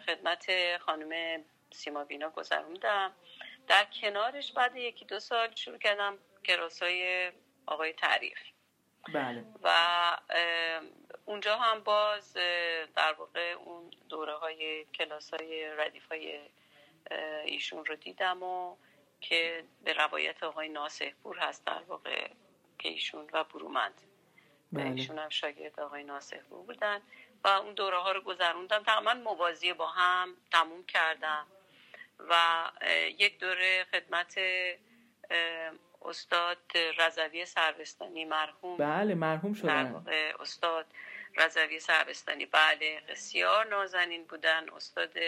خدمت 0.07 0.47
خانم 0.77 1.45
سیما 1.73 2.05
بینا 2.05 2.31
گذروندم. 2.31 3.13
در 3.69 3.85
کنارش 3.85 4.53
بعد 4.53 4.77
یکی 4.77 5.05
دو 5.05 5.21
سال 5.21 5.55
شروع 5.55 5.79
کردم 5.79 6.19
کلاس 6.45 6.83
های 6.83 7.33
آقای 7.67 7.93
تعریف. 7.93 8.39
بله. 9.15 9.45
و 9.63 10.17
اونجا 11.25 11.57
هم 11.57 11.81
باز 11.81 12.33
در 12.97 13.13
واقع 13.19 13.53
اون 13.53 13.91
دوره 14.09 14.35
های 14.35 14.85
کلاس 14.85 15.35
های 15.35 15.67
ردیف 15.77 16.09
های 16.09 16.41
ایشون 17.45 17.85
رو 17.85 17.97
دیدم 17.97 18.43
و 18.43 18.77
که 19.21 19.65
به 19.85 19.93
روایت 19.93 20.43
آقای 20.43 20.69
ناسه 20.69 21.15
پور 21.23 21.39
هست 21.39 21.67
در 21.67 21.83
واقع 21.89 22.29
که 22.79 22.89
ایشون 22.89 23.27
و 23.33 23.45
برومند. 23.45 24.01
بله. 24.73 24.91
ایشون 24.91 25.19
هم 25.19 25.29
شاگرد 25.29 25.81
آقای 25.81 26.05
ناصر 26.05 26.41
بودن 26.51 27.01
و 27.45 27.49
اون 27.49 27.75
دوره 27.75 27.99
ها 27.99 28.13
رو 28.13 28.21
گذروندم. 28.21 28.83
تقریبا 28.83 29.15
موازی 29.15 29.73
با 29.73 29.87
هم 29.87 30.37
تموم 30.53 30.85
کردم 30.85 31.47
و 32.29 32.65
یک 33.19 33.39
دوره 33.39 33.87
خدمت 33.93 34.39
استاد 36.03 36.59
رضوی 36.99 37.47
سروستانی 37.47 38.25
مرحوم 38.25 38.77
بله 38.77 39.15
مرحوم 39.15 39.55
شدن. 39.55 40.07
استاد 40.41 40.87
رضوی 41.37 41.81
سروستانی 41.81 42.47
بله 42.47 43.01
بسیار 43.09 43.67
نازنین 43.67 44.25
بودن. 44.25 44.71
استاد 44.71 45.19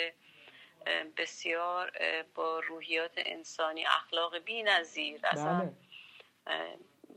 بسیار 1.17 1.93
با 2.35 2.61
روحیات 2.61 3.13
انسانی 3.17 3.87
اخلاق 3.87 4.39
بی 4.39 4.63
نظیر 4.63 5.21
بله. 5.21 5.73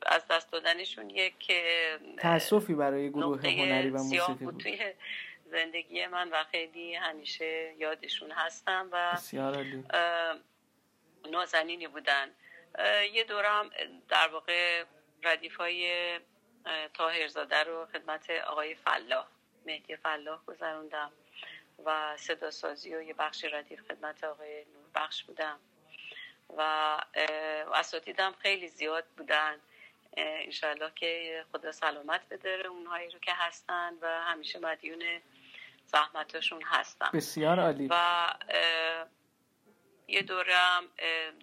از 0.05 0.27
دست 0.27 0.51
دادنشون 0.51 1.10
یک 1.10 1.53
تاسفی 2.17 2.74
برای 2.74 3.10
گروه 3.10 3.41
هنری 3.41 3.89
و 3.89 3.98
موسیقی 3.98 4.34
بود 4.34 4.58
توی 4.58 4.93
زندگی 5.46 6.08
من 6.08 6.29
و 6.29 6.43
خیلی 6.51 6.96
همیشه 6.96 7.74
یادشون 7.77 8.31
هستم 8.31 8.89
و 8.91 9.12
بسیار 9.13 9.65
نازنینی 11.31 11.88
بودن. 11.88 12.31
یه 13.13 13.24
دورم 13.24 13.69
در 14.10 14.27
واقع 14.27 14.84
ردیف 15.24 15.55
های 15.55 15.91
تاهرزاده 16.93 17.63
رو 17.63 17.85
خدمت 17.85 18.29
آقای 18.29 18.75
فلاح 18.75 19.27
مهدی 19.65 19.95
فلاح 19.95 20.39
گذروندم 20.45 21.11
و 21.85 22.17
صدا 22.17 22.51
سازی 22.51 22.95
و 22.95 23.01
یه 23.01 23.13
بخش 23.13 23.45
ردیف 23.45 23.81
خدمت 23.81 24.23
آقای 24.23 24.65
بخش 24.95 25.23
بودم. 25.23 25.59
و 26.57 26.61
اساتیدم 27.73 28.35
خیلی 28.39 28.67
زیاد 28.67 29.05
بودن. 29.17 29.55
انشالله 30.17 30.91
که 30.95 31.45
خدا 31.51 31.71
سلامت 31.71 32.21
بداره 32.29 32.67
اونهایی 32.67 33.09
رو 33.09 33.19
که 33.19 33.31
هستن 33.33 33.93
و 34.01 34.07
همیشه 34.07 34.59
مدیون 34.59 35.21
زحمتاشون 35.85 36.61
هستم. 36.63 37.09
بسیار 37.13 37.59
عالی. 37.59 37.87
و 37.89 38.27
یه 40.07 40.21
دورم 40.21 40.83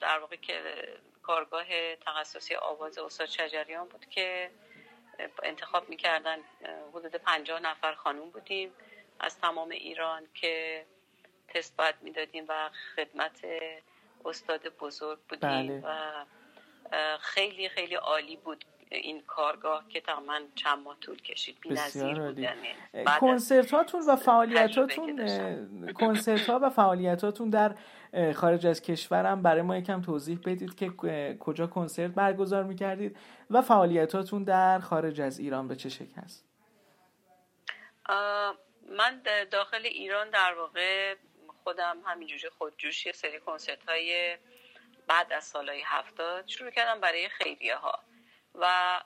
در 0.00 0.18
واقع 0.18 0.36
که 0.36 0.88
کارگاه 1.22 1.96
تخصصی 1.96 2.54
آواز 2.54 2.98
استاد 2.98 3.28
شجریان 3.28 3.88
بود 3.88 4.06
که 4.08 4.50
انتخاب 5.42 5.88
می‌کردن 5.88 6.36
حدود 6.94 7.14
پنجاه 7.14 7.60
نفر 7.60 7.94
خانوم 7.94 8.30
بودیم 8.30 8.70
از 9.20 9.38
تمام 9.38 9.68
ایران 9.68 10.22
که 10.34 10.84
تست 11.48 11.76
باید 11.76 11.94
می‌دادیم 12.02 12.44
و 12.48 12.70
خدمت 12.96 13.46
استاد 14.24 14.68
بزرگ 14.68 15.18
بودیم 15.28 15.80
بله. 15.80 15.82
و 15.84 17.18
خیلی 17.20 17.68
خیلی 17.68 17.94
عالی 17.94 18.36
بود 18.36 18.64
این 18.90 19.22
کارگاه 19.26 19.88
که 19.88 20.00
تقریبا 20.00 20.40
چند 20.54 20.78
ماه 20.78 20.96
طول 21.00 21.16
کشید 21.22 21.60
بسیار 21.60 22.38
یعنی 22.38 22.68
کنسرت 23.20 23.70
هاتون 23.70 24.02
و 24.08 24.16
فعالیتاتون 24.16 25.92
کنسرت 25.92 26.50
ها 26.50 26.60
و 26.62 26.70
فعالیتاتون 26.70 27.50
در 27.50 27.74
خارج 28.34 28.66
از 28.66 28.82
کشورم. 28.82 29.42
برای 29.42 29.62
ما 29.62 29.76
یکم 29.76 30.02
توضیح 30.02 30.38
بدید 30.44 30.74
که 30.74 30.90
کجا 31.40 31.66
کنسرت 31.66 32.10
برگزار 32.10 32.64
می‌کردید 32.64 33.18
و 33.50 33.62
فعالیتاتون 33.62 34.44
در 34.44 34.78
خارج 34.78 35.20
از 35.20 35.38
ایران 35.38 35.68
به 35.68 35.76
چه 35.76 35.88
شکل 35.88 36.14
هست 36.14 36.44
من 38.98 39.22
داخل 39.50 39.82
ایران 39.84 40.30
در 40.30 40.54
واقع 40.54 41.14
خودم 41.64 41.96
همینجوری 42.04 42.48
خودجوش 42.48 43.06
یه 43.06 43.12
سری 43.12 43.40
کنسرت 43.40 43.88
های 43.88 44.36
بعد 45.06 45.32
از 45.32 45.44
سالهای 45.44 45.82
هفتاد 45.84 46.46
شروع 46.46 46.70
کردم 46.70 47.00
برای 47.00 47.28
خیریه 47.28 47.76
ها 47.76 47.98
و 48.54 49.00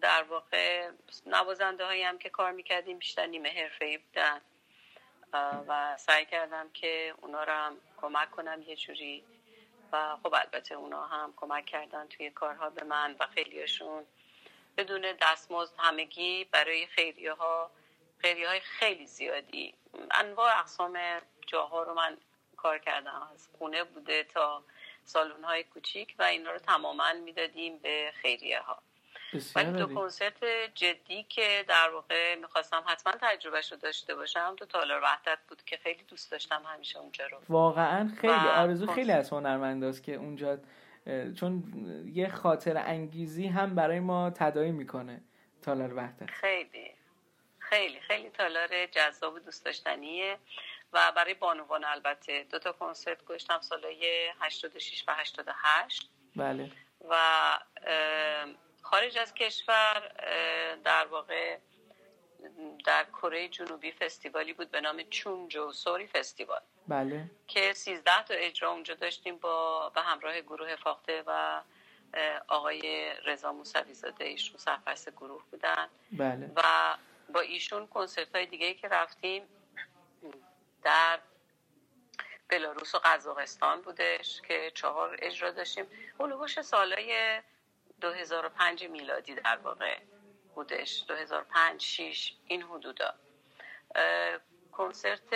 در 0.00 0.22
واقع 0.22 0.90
نوازنده 1.26 1.84
هایی 1.84 2.02
هم 2.02 2.18
که 2.18 2.28
کار 2.28 2.52
می‌کردیم 2.52 2.98
بیشتر 2.98 3.26
نیمه 3.26 3.48
حرفه 3.48 3.98
بودن. 3.98 4.40
و 5.38 5.96
سعی 5.96 6.26
کردم 6.26 6.70
که 6.70 7.14
اونا 7.22 7.44
رو 7.44 7.52
هم 7.52 7.76
کمک 7.96 8.30
کنم 8.30 8.62
یه 8.62 8.76
جوری. 8.76 9.24
و 9.92 10.16
خب 10.22 10.34
البته 10.34 10.74
اونا 10.74 11.06
هم 11.06 11.34
کمک 11.36 11.66
کردن 11.66 12.06
توی 12.06 12.30
کارها 12.30 12.70
به 12.70 12.84
من 12.84 13.16
و 13.20 13.26
خیلیشون 13.26 14.06
بدون 14.76 15.06
دستمزد 15.22 15.74
همگی 15.78 16.44
برای 16.44 16.86
خیریه 16.86 17.32
ها 17.32 17.70
خیریه 18.18 18.48
های 18.48 18.60
خیلی 18.60 19.06
زیادی. 19.06 19.74
انواع 20.10 20.58
اقسام 20.58 20.98
جاها 21.46 21.82
رو 21.82 21.94
من 21.94 22.16
کار 22.56 22.78
کردم. 22.78 23.28
از 23.34 23.48
خونه 23.58 23.84
بوده 23.84 24.24
تا 24.24 24.64
سالون 25.04 25.44
های 25.44 25.64
کوچیک 25.64 26.14
و 26.18 26.22
اینا 26.22 26.52
رو 26.52 26.58
تماما 26.58 27.12
می‌دادیم 27.12 27.78
به 27.78 28.12
خیریه 28.14 28.60
ها 28.60 28.82
ولی 29.54 29.72
دو 29.72 29.94
کنسرت 29.94 30.44
جدی 30.74 31.22
که 31.22 31.64
در 31.68 31.90
واقع 31.90 32.34
می‌خواستم 32.34 32.84
حتما 32.86 33.12
تجربهش 33.20 33.72
رو 33.72 33.78
داشته 33.78 34.14
باشم 34.14 34.56
تو 34.56 34.66
تالار 34.66 35.00
وحدت 35.02 35.38
بود 35.48 35.64
که 35.64 35.76
خیلی 35.76 36.02
دوست 36.02 36.30
داشتم 36.30 36.62
همیشه 36.66 36.98
اونجا 36.98 37.26
رو. 37.26 37.38
واقعا 37.48 38.10
خیلی 38.20 38.32
آرزو 38.32 38.92
خیلی 38.92 39.12
از 39.12 39.30
هنرمنداست 39.30 40.02
که 40.02 40.14
اونجا 40.14 40.58
چون 41.40 41.62
یه 42.14 42.28
خاطر 42.28 42.76
انگیزی 42.76 43.46
هم 43.46 43.74
برای 43.74 44.00
ما 44.00 44.30
تدایی 44.30 44.72
می‌کنه 44.72 45.20
تالار 45.62 45.94
وحدت. 45.94 46.30
خیلی. 46.30 46.90
خیلی 47.58 48.00
خیلی 48.00 48.30
تالار 48.30 48.86
جذاب 48.86 49.34
و 49.34 49.38
دوست 49.38 49.64
داشتنیه 49.64 50.38
و 50.92 51.12
برای 51.16 51.34
بانوان 51.34 51.84
البته. 51.84 52.46
دو 52.50 52.58
تا 52.58 52.72
کنسرت 52.72 53.24
گذاشتم 53.24 53.60
سالهای 53.60 54.28
86 54.40 55.04
و 55.08 55.14
88 55.14 56.10
بله. 56.36 56.70
و 57.08 57.16
خارج 58.82 59.18
از 59.18 59.34
کشور 59.34 60.12
در 60.84 61.06
واقع 61.06 61.58
در 62.86 63.04
کره 63.04 63.48
جنوبی 63.48 63.92
فستیوالی 63.92 64.52
بود 64.52 64.70
به 64.70 64.80
نام 64.80 65.02
چونجو 65.02 65.72
سوری 65.72 66.06
فستیوال. 66.06 66.60
بله. 66.88 67.30
که 67.46 67.72
13 67.72 68.22
تا 68.22 68.34
اجرا 68.34 68.70
اونجا 68.70 68.94
داشتیم 68.94 69.36
با 69.36 69.88
به 69.94 70.00
همراه 70.00 70.40
گروه 70.40 70.76
فاخته 70.76 71.22
و 71.26 71.60
آقای 72.48 73.12
رضا 73.24 73.52
موسوی 73.52 73.94
زاده 73.94 74.24
ایشون 74.24 74.56
سرپرست 74.56 75.10
گروه 75.10 75.44
بودن. 75.50 75.88
بله. 76.12 76.50
و 76.56 76.62
با 77.32 77.40
ایشون 77.40 77.86
کنسرت 77.86 78.34
های 78.34 78.46
دیگه 78.46 78.74
که 78.74 78.88
رفتیم 78.88 79.42
در 80.82 81.18
بلاروس 82.48 82.94
و 82.94 82.98
قزاقستان 82.98 83.80
بودش 83.80 84.40
که 84.48 84.72
چهار 84.74 85.16
اجرا 85.22 85.50
داشتیم. 85.50 85.86
هلوهوش 86.20 86.60
سالای 86.60 87.40
2005 88.00 88.84
میلادی 88.84 89.34
در 89.34 89.56
واقع 89.56 89.98
بودش. 90.54 91.04
2005 91.08 91.82
6 91.82 92.32
این 92.46 92.62
حدودا. 92.62 93.14
کنسرت 94.72 95.34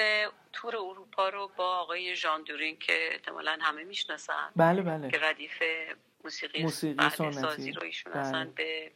تور 0.52 0.76
اروپا 0.76 1.28
رو 1.28 1.50
با 1.56 1.76
آقای 1.76 2.16
ژان 2.16 2.42
دورین 2.42 2.78
که 2.78 3.08
احتمالا 3.12 3.58
همه 3.60 3.84
می‌شناسن 3.84 4.52
بله 4.56 4.82
بله. 4.82 5.10
که 5.10 5.18
ردیف 5.18 5.62
موسیقی, 6.24 6.62
موسیقی 6.62 7.10
سازی 7.10 7.72
رو 7.72 7.82
ایشون 7.82 8.12
بله. 8.12 8.44
به 8.44 8.92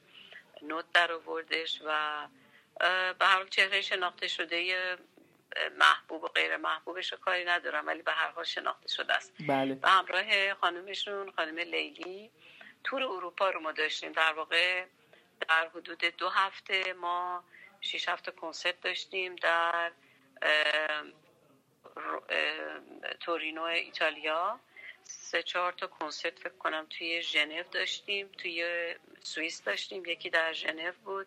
نوت 0.63 0.85
در 0.95 1.13
آوردش 1.13 1.83
و 1.85 2.27
به 3.19 3.27
هر 3.27 3.45
چهره 3.45 3.81
شناخته 3.81 4.29
شده 4.29 4.97
محبوب 5.79 6.25
و 6.25 6.29
غیر 6.29 6.57
محبوبش 6.57 7.13
رو 7.13 7.19
کاری 7.19 7.45
ندارم 7.45 7.87
ولی 7.87 8.03
به 8.03 8.13
هر 8.13 8.31
حال 8.31 8.45
شناخته 8.45 8.89
شده 8.89 9.15
است. 9.15 9.33
بله. 9.49 9.75
به 9.75 9.89
همراه 9.89 10.55
خانمشون 10.55 11.31
خانم 11.31 11.59
لیلی 11.59 12.31
تور 12.85 13.03
اروپا 13.03 13.51
رو 13.51 13.61
ما 13.61 13.73
داشتیم. 13.73 14.13
در 14.13 14.33
واقع 14.33 14.85
در 15.49 15.69
حدود 15.69 16.05
دو 16.05 16.29
هفته 16.29 16.93
ما 16.93 17.45
شیش 17.81 18.09
هفته 18.09 18.31
کنسرت 18.31 18.81
داشتیم 18.81 19.37
در 19.37 19.93
تورینو 23.21 23.63
ایتالیا. 23.63 24.61
سه 25.05 25.43
چهار 25.43 25.73
تا 25.73 25.87
کنسرت 25.87 26.39
فکر 26.39 26.57
کنم 26.59 26.87
توی 26.91 27.23
ژنو 27.23 27.63
داشتیم 27.63 28.29
توی 28.29 28.95
سوئیس 29.21 29.63
داشتیم. 29.63 30.05
یکی 30.05 30.31
در 30.31 30.53
ژنو 30.53 30.93
بود. 31.05 31.27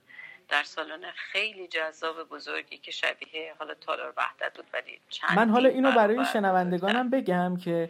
در 0.51 0.63
سالن 0.63 1.01
خیلی 1.15 1.67
جذاب 1.67 2.29
بزرگی 2.29 2.77
که 2.77 2.91
شبیه 2.91 3.53
حالا 3.59 3.73
تالار 3.73 4.13
وحدت 4.17 4.57
بود 4.57 4.65
ولی 4.73 4.99
من 5.35 5.49
حالا 5.49 5.69
اینو 5.69 5.91
برای 5.91 6.25
شنوندگانم 6.33 7.09
بگم 7.09 7.57
که 7.57 7.89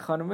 خانم 0.00 0.32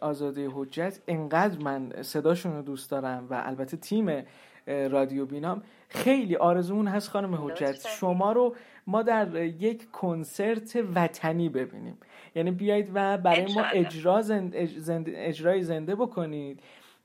آزاده 0.00 0.48
حجت 0.54 0.98
انقدر 1.08 1.58
من 1.58 2.02
صداشون 2.02 2.56
رو 2.56 2.62
دوست 2.62 2.90
دارم 2.90 3.26
و 3.30 3.42
البته 3.46 3.76
تیم 3.76 4.26
رادیو 4.66 5.26
بینام 5.26 5.62
خیلی 5.88 6.36
آرزومون 6.36 6.88
هست 6.88 7.08
خانم 7.08 7.34
حجت. 7.34 7.88
شما 7.88 8.32
رو 8.32 8.56
ما 8.86 9.02
در 9.02 9.36
یک 9.36 9.90
کنسرت 9.90 10.78
وطنی 10.94 11.48
ببینیم. 11.48 11.98
یعنی 12.34 12.50
بیایید 12.50 12.90
و 12.94 13.18
برای 13.18 13.54
ما 13.54 13.62
اجرا 13.62 14.22
زند... 14.22 14.52
اجرای 15.06 15.62
زنده 15.62 15.94
بکنید. 15.94 16.60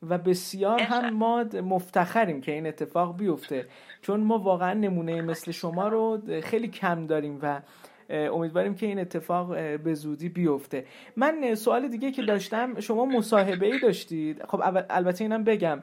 و 0.09 0.17
بسیار 0.17 0.81
هم 0.81 1.13
ما 1.13 1.45
مفتخریم 1.63 2.41
که 2.41 2.51
این 2.51 2.67
اتفاق 2.67 3.17
بیفته. 3.17 3.65
چون 4.01 4.19
ما 4.19 4.37
واقعا 4.37 4.73
نمونه 4.73 5.21
مثل 5.21 5.51
شما 5.51 5.87
رو 5.87 6.21
خیلی 6.43 6.67
کم 6.67 7.07
داریم 7.07 7.39
و 7.41 7.61
امیدواریم 8.09 8.75
که 8.75 8.85
این 8.85 8.99
اتفاق 8.99 9.77
به 9.77 9.93
زودی 9.93 10.29
بیفته. 10.29 10.85
من 11.15 11.55
سوال 11.55 11.87
دیگه 11.87 12.11
که 12.11 12.21
داشتم 12.21 12.79
شما 12.79 13.05
مصاحبه 13.05 13.65
ای 13.65 13.79
داشتید. 13.79 14.43
خب 14.45 14.61
البته 14.89 15.23
اینم 15.23 15.43
بگم. 15.43 15.79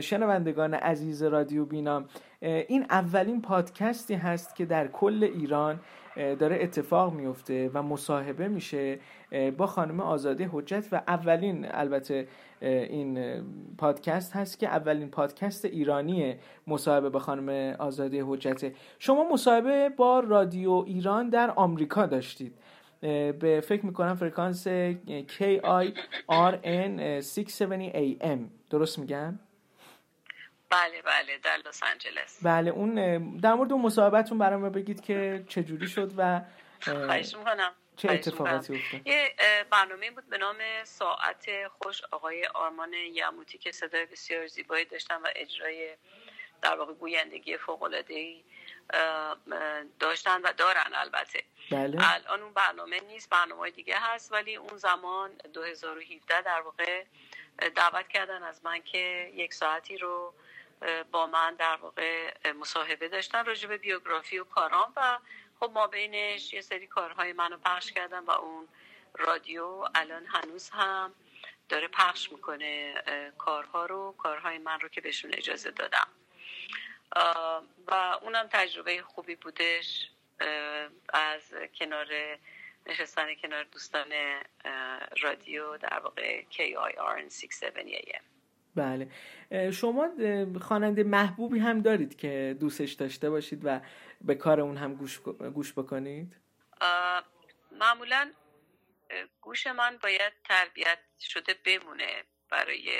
شنوندگان 0.00 0.74
عزیز 0.74 1.22
رادیو 1.22 1.64
بینا 1.64 2.04
این 2.40 2.86
اولین 2.90 3.42
پادکستی 3.42 4.14
هست 4.14 4.56
که 4.56 4.64
در 4.64 4.88
کل 4.88 5.30
ایران 5.34 5.80
داره 6.16 6.58
اتفاق 6.60 7.14
میفته 7.14 7.70
و 7.74 7.82
مصاحبه 7.82 8.48
میشه 8.48 8.98
با 9.56 9.66
خانم 9.66 10.00
آزاده 10.00 10.50
حجت 10.52 10.88
و 10.92 11.02
اولین 11.08 11.66
البته 11.70 12.28
این 12.60 13.42
پادکست 13.78 14.36
هست 14.36 14.58
که 14.58 14.68
اولین 14.68 15.10
پادکست 15.10 15.64
ایرانی 15.64 16.34
مصاحبه 16.66 17.10
با 17.10 17.18
خانم 17.18 17.76
آزاده 17.78 18.24
حجته 18.26 18.72
شما 18.98 19.32
مصاحبه 19.32 19.88
با 19.88 20.20
رادیو 20.20 20.70
ایران 20.70 21.28
در 21.28 21.50
آمریکا 21.50 22.06
داشتید. 22.06 22.54
به 23.40 23.62
فکر 23.64 23.86
می‌کنم 23.86 24.14
فرکانس 24.14 24.68
KIRN 25.08 27.00
670 27.22 27.92
AM 27.92 28.38
درست 28.70 28.98
میگم؟ 28.98 29.38
بله 30.74 31.02
بله 31.02 31.38
در 31.38 31.56
لس 31.56 31.82
آنجلس. 31.82 32.38
بله 32.42 32.70
اون 32.70 32.94
در 33.36 33.54
مورد 33.54 33.72
اون 33.72 33.82
مصاحبتون 33.82 34.38
برام 34.38 34.70
بگید 34.70 35.00
که 35.00 35.44
چجوری 35.48 35.88
شد 35.88 36.12
و 36.16 36.40
خواهش 36.80 37.34
می‌کنم. 37.34 37.72
چه 37.96 38.10
اتفاقاتی 38.10 38.74
افتاد؟ 38.76 39.06
یه 39.06 39.34
برنامه 39.70 40.10
بود 40.10 40.28
به 40.28 40.38
نام 40.38 40.56
ساعت 40.84 41.46
خوش 41.68 42.02
آقای 42.10 42.46
آرمان 42.46 42.92
یموتی 42.92 43.58
که 43.58 43.72
صدای 43.72 44.06
بسیار 44.06 44.46
زیبایی 44.46 44.84
داشتن 44.84 45.16
و 45.16 45.28
اجرای 45.36 45.96
در 46.62 46.76
واقع 46.76 46.92
گویندگی 46.92 47.56
فوق 47.56 47.82
العاده 47.82 48.36
داشتن 50.00 50.40
و 50.42 50.52
دارن 50.52 50.92
البته. 50.94 51.42
بله. 51.70 51.98
الان 52.14 52.42
اون 52.42 52.52
برنامه 52.52 53.00
نیست 53.00 53.30
برنامه 53.30 53.70
دیگه 53.70 53.96
هست 53.98 54.32
ولی 54.32 54.56
اون 54.56 54.76
زمان 54.76 55.30
2017 55.54 56.42
در 56.42 56.60
واقع 56.60 57.04
دعوت 57.76 58.08
کردن 58.08 58.42
از 58.42 58.64
من 58.64 58.80
که 58.82 59.32
یک 59.34 59.54
ساعتی 59.54 59.98
رو 59.98 60.34
با 61.12 61.26
من 61.26 61.54
در 61.54 61.76
واقع 61.76 62.32
مصاحبه 62.52 63.08
داشتن 63.08 63.44
راجع 63.44 63.68
به 63.68 63.76
بیوگرافی 63.76 64.38
و 64.38 64.44
کارام 64.44 64.92
و 64.96 65.18
خب 65.60 65.70
ما 65.74 65.86
بینش 65.86 66.52
یه 66.52 66.60
سری 66.60 66.86
کارهای 66.86 67.32
منو 67.32 67.56
پخش 67.56 67.92
کردم 67.92 68.26
و 68.26 68.30
اون 68.30 68.68
رادیو 69.18 69.64
الان 69.94 70.26
هنوز 70.26 70.70
هم 70.70 71.12
داره 71.68 71.88
پخش 71.88 72.32
می‌کنه 72.32 72.94
کارها 73.38 73.86
رو 73.86 74.14
کارهای 74.18 74.58
من 74.58 74.80
رو 74.80 74.88
که 74.88 75.00
بهشون 75.00 75.34
اجازه 75.34 75.70
دادم. 75.70 76.08
و 77.86 78.18
اونم 78.22 78.48
تجربه 78.52 79.02
خوبی 79.02 79.34
بودش 79.34 80.10
از 81.08 81.54
کنار 81.74 82.06
نشستن 82.86 83.34
کنار 83.34 83.64
دوستان 83.64 84.12
رادیو 85.20 85.76
در 85.76 85.98
واقع 85.98 86.42
KIRN 86.42 87.32
670 87.32 87.86
AM 87.86 88.22
بله. 88.76 89.08
شما 89.72 90.08
خواننده 90.60 91.02
محبوبی 91.02 91.58
هم 91.58 91.82
دارید 91.82 92.16
که 92.16 92.56
دوستش 92.60 92.92
داشته 92.92 93.30
باشید 93.30 93.60
و 93.64 93.80
به 94.20 94.34
کار 94.34 94.60
اون 94.60 94.76
هم 94.76 94.94
گوش, 94.94 95.20
گوش 95.54 95.72
بکنید؟ 95.72 96.36
معمولا 97.72 98.32
گوش 99.40 99.66
من 99.66 99.98
باید 100.02 100.32
تربیت 100.44 100.98
شده 101.20 101.54
بمونه 101.64 102.24
برای 102.50 102.90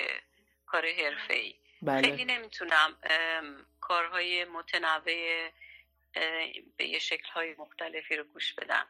کار 0.66 0.84
حرفه 0.86 1.34
ای 1.34 1.54
بله. 1.82 2.02
خیلی 2.02 2.24
نمی‌تونم 2.24 2.96
کارهای 3.80 4.44
متنوع 4.44 5.50
به 6.76 6.88
یه 6.88 6.98
شکلهای 6.98 7.54
مختلفی 7.58 8.16
رو 8.16 8.24
گوش 8.24 8.54
بدم. 8.54 8.86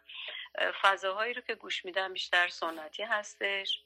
فضاهایی 0.83 1.35
رو 1.35 1.43
که 1.43 1.55
گوش 1.55 1.85
میدم 1.85 2.13
بیشتر 2.13 2.49
سنتی 2.49 3.03
هستش. 3.03 3.83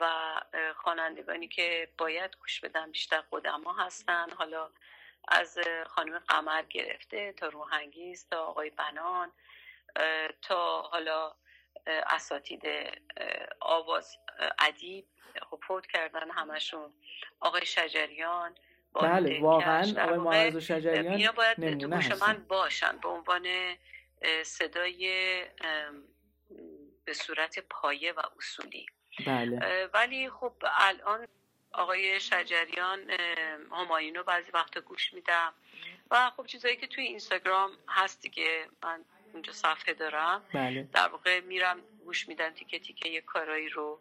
و 0.00 0.40
خوانندگانی 0.76 1.48
که 1.48 1.88
باید 1.98 2.36
گوش 2.36 2.60
بدم 2.60 2.90
بیشتر 2.92 3.22
قدما 3.32 3.72
هستن. 3.72 4.30
حالا 4.30 4.70
از 5.28 5.58
خانم 5.86 6.18
قمر 6.18 6.62
گرفته 6.62 7.32
تا 7.32 7.48
روحنگیز 7.48 8.28
تا 8.30 8.44
آقای 8.44 8.70
بنان 8.70 9.32
تا 10.42 10.82
حالا 10.82 11.34
اساتید 11.86 12.62
آواز 13.60 14.18
ادیب 14.58 15.06
خب 15.50 15.60
فوت 15.66 15.86
کردن 15.86 16.30
همشون. 16.30 16.92
آقای 17.40 17.66
شجریان 17.66 18.54
بله 18.94 19.40
واقعا 19.40 20.02
آقای 20.02 20.18
معرض 20.18 20.56
شجریان 20.56 21.14
اینا 21.14 21.32
باید 21.32 21.78
تو 21.78 21.88
گوش 21.88 22.12
من 22.22 22.44
باشن. 22.48 22.98
به 22.98 23.08
عنوان 23.08 23.76
صدای 24.42 25.08
به 27.04 27.12
صورت 27.12 27.58
پایه 27.58 28.12
و 28.12 28.22
اصولی. 28.38 28.86
بله. 29.26 29.90
ولی 29.94 30.30
خب 30.30 30.52
الان 30.78 31.28
آقای 31.72 32.20
شجریان 32.20 33.10
هماینو 33.72 34.22
بعضی 34.22 34.50
وقتا 34.50 34.80
گوش 34.80 35.14
میدم. 35.14 35.54
و 36.10 36.30
خب 36.30 36.46
چیزایی 36.46 36.76
که 36.76 36.86
توی 36.86 37.04
اینستاگرام 37.04 37.70
هست 37.88 38.22
دیگه 38.22 38.68
من 38.82 39.04
اونجا 39.32 39.52
صفحه 39.52 39.94
دارم. 39.94 40.44
بله. 40.54 40.88
در 40.92 41.08
واقع 41.08 41.40
میرم 41.40 41.80
گوش 42.04 42.28
میدن 42.28 42.50
تیکه 42.50 42.78
تیکه 42.78 43.08
یه 43.08 43.20
کارایی 43.20 43.68
رو. 43.68 44.00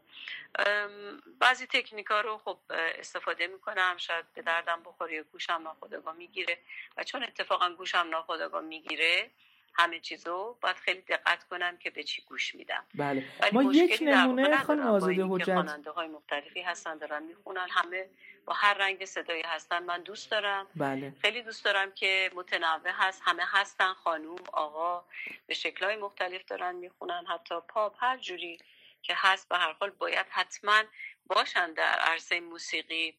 بعضی 1.40 1.68
تکنیک 1.68 2.06
ها 2.06 2.22
رو 2.22 2.38
خب 2.38 2.60
استفاده 2.70 3.48
می‌کنم. 3.48 3.98
شاید 3.98 4.34
به 4.34 4.42
دردم 4.42 4.84
بخوره 4.84 5.24
گوشم 5.24 5.62
ناخودآگاه 5.64 6.16
می‌گیره. 6.16 6.60
و 6.98 7.04
چون 7.04 7.24
اتفاقا 7.24 7.70
گوشم 7.70 8.08
ناخودآگاه 8.12 8.62
می‌گیره 8.62 9.30
همه 9.74 10.00
چیزو 10.00 10.58
باید 10.62 10.76
خیلی 10.76 11.02
دقت 11.02 11.44
کنم 11.44 11.78
که 11.78 11.90
به 11.90 12.04
چی 12.04 12.22
گوش 12.22 12.56
میدم. 12.56 12.84
بله. 12.96 13.26
ما 13.52 13.64
یک 13.64 14.00
نمونه 14.02 14.58
خانم 14.58 14.88
آزاده 14.88 15.26
حجت. 15.26 15.54
خواننده 15.54 15.92
های 15.92 16.08
مختلفی 16.08 16.62
هستن 16.62 16.98
دارن 16.98 17.24
می‌خونن 17.24 17.68
همه 17.70 18.10
با 18.46 18.54
هر 18.54 18.74
رنگ 18.74 19.06
صدایی 19.06 19.42
هستن. 19.42 19.84
من 19.84 20.02
دوست 20.02 20.32
دارم. 20.32 20.68
بله. 20.76 21.14
خیلی 21.22 21.42
دوست 21.42 21.66
دارم 21.66 21.92
که 21.92 22.32
متنوع 22.36 22.92
هست. 22.92 23.22
همه 23.26 23.44
هستن. 23.46 23.94
خانوم 23.94 24.40
آقا 24.54 25.04
به 25.48 25.54
شکلهای 25.54 25.96
مختلف 25.96 26.46
دارن 26.46 26.76
می‌خونن. 26.76 27.26
حتی 27.30 27.56
پاپ 27.68 28.04
هر 28.04 28.18
جوری 28.18 28.60
که 29.02 29.14
هست 29.18 29.50
به 29.50 29.58
هر 29.58 29.74
حال 29.80 29.90
باید 29.90 30.26
حتما 30.30 30.84
باشن 31.28 31.74
در 31.74 32.00
عرصه 32.00 32.40
موسیقی. 32.40 33.16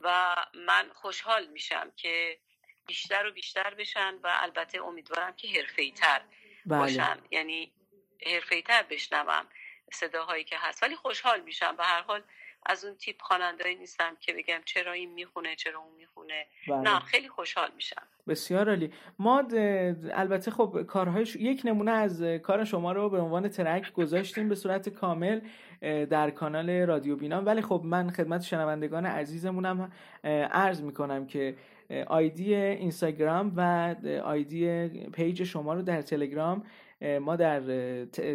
و 0.00 0.36
من 0.54 0.90
خوشحال 0.92 1.46
میشم 1.46 1.92
که 1.96 2.38
بیشتر 2.86 3.26
و 3.26 3.32
بیشتر 3.32 3.74
بشن 3.74 4.14
و 4.22 4.28
البته 4.32 4.82
امیدوارم 4.82 5.32
که 5.36 5.48
حرفه‌ای 5.48 5.92
تر 5.92 6.20
بله. 6.66 7.04
یعنی 7.30 7.72
حرفه‌ای 8.26 8.62
تر 8.62 8.82
بشنوم 8.90 9.46
صداهایی 9.92 10.44
که 10.44 10.56
هست. 10.58 10.82
ولی 10.82 10.96
خوشحال 10.96 11.40
میشم. 11.40 11.76
به 11.76 11.84
هر 11.84 12.02
حال 12.02 12.22
از 12.66 12.84
اون 12.84 12.94
تیپ 12.96 13.22
خواننده‌ای 13.22 13.74
نیستم 13.74 14.16
که 14.20 14.32
بگم 14.32 14.60
چرا 14.64 14.92
این 14.92 15.12
می‌خونه 15.12 15.56
چرا 15.56 15.80
اون 15.80 15.94
می‌خونه. 15.96 16.46
بله. 16.68 16.78
نه 16.78 17.00
خیلی 17.00 17.28
خوشحال 17.28 17.70
میشم. 17.76 18.02
بسیار 18.28 18.68
عالی. 18.68 18.92
ما 19.18 19.44
البته 20.12 20.50
خب 20.50 20.82
کارهای 20.82 21.26
ش... 21.26 21.36
یک 21.36 21.62
نمونه 21.64 21.90
از 21.90 22.22
کار 22.22 22.64
شما 22.64 22.92
رو 22.92 23.10
به 23.10 23.20
عنوان 23.20 23.48
ترک 23.48 23.92
گذاشتیم 23.92 24.48
به 24.48 24.54
صورت 24.54 24.88
کامل 24.88 25.40
در 26.10 26.30
کانال 26.30 26.70
رادیو 26.70 27.16
بینا 27.16 27.42
ولی 27.42 27.62
خب 27.62 27.82
من 27.84 28.10
خدمت 28.10 28.42
شنوندگان 28.42 29.06
عزیزمونم 29.06 29.92
عرض 30.52 30.82
می‌کنم 30.82 31.26
که 31.26 31.56
آیدی 32.06 32.54
اینستاگرام 32.54 33.52
و 33.56 33.94
آیدی 34.24 34.88
پیج 34.88 35.42
شما 35.42 35.74
رو 35.74 35.82
در 35.82 36.02
تلگرام. 36.02 36.62
ما 37.20 37.36
در 37.36 37.60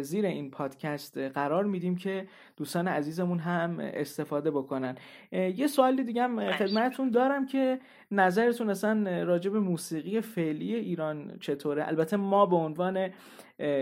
زیر 0.00 0.26
این 0.26 0.50
پادکست 0.50 1.18
قرار 1.18 1.64
میدیم 1.64 1.96
که 1.96 2.26
دوستان 2.56 2.88
عزیزمون 2.88 3.38
هم 3.38 3.80
استفاده 3.80 4.50
بکنن. 4.50 4.96
یه 5.32 5.66
سوال 5.66 6.02
دیگه 6.02 6.22
هم 6.22 6.52
خدمتتون 6.52 7.10
دارم 7.10 7.46
که 7.46 7.78
نظرتون 8.10 8.70
اصلا 8.70 9.22
راجع 9.22 9.50
به 9.50 9.60
موسیقی 9.60 10.20
فعلی 10.20 10.74
ایران 10.74 11.36
چطوره؟ 11.40 11.88
البته 11.88 12.16
ما 12.16 12.46
به 12.46 12.56
عنوان 12.56 13.10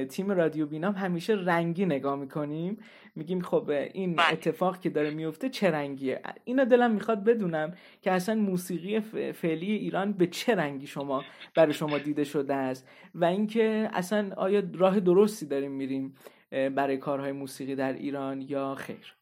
تیم 0.09 0.31
رادیو 0.31 0.67
بینام 0.67 0.95
همیشه 0.95 1.33
رنگی 1.35 1.87
نگاه 1.87 2.17
می‌کنیم. 2.17 2.79
میگیم 3.15 3.41
خب 3.41 3.71
این 3.71 4.17
بله. 4.17 4.33
اتفاق 4.33 4.81
که 4.81 4.91
داره 4.91 5.11
میفته 5.11 5.49
چه 5.49 5.71
رنگیه؟ 5.71 6.21
اینا 6.45 6.65
دلم 6.65 6.91
می‌خواد 6.91 7.25
بدونم 7.25 7.75
که 8.03 8.13
اصلا 8.13 8.35
موسیقی 8.35 9.01
فعلی 9.33 9.73
ایران 9.73 10.13
به 10.13 10.27
چه 10.27 10.55
رنگی 10.55 10.87
شما 10.87 11.25
برای 11.55 11.73
شما 11.73 11.99
دیده 11.99 12.25
شده 12.25 12.55
است؟ 12.55 12.89
و 13.15 13.25
اینکه 13.25 13.91
اصلا 13.93 14.31
آیا 14.37 14.63
راه 14.75 15.01
درستی 15.01 15.47
داریم 15.47 15.73
میریم 15.73 16.15
برای 16.51 16.97
کارهای 16.97 17.33
موسیقی 17.33 17.75
در 17.75 17.93
ایران 17.93 18.41
یا 18.41 18.75
خیر؟ 18.75 19.16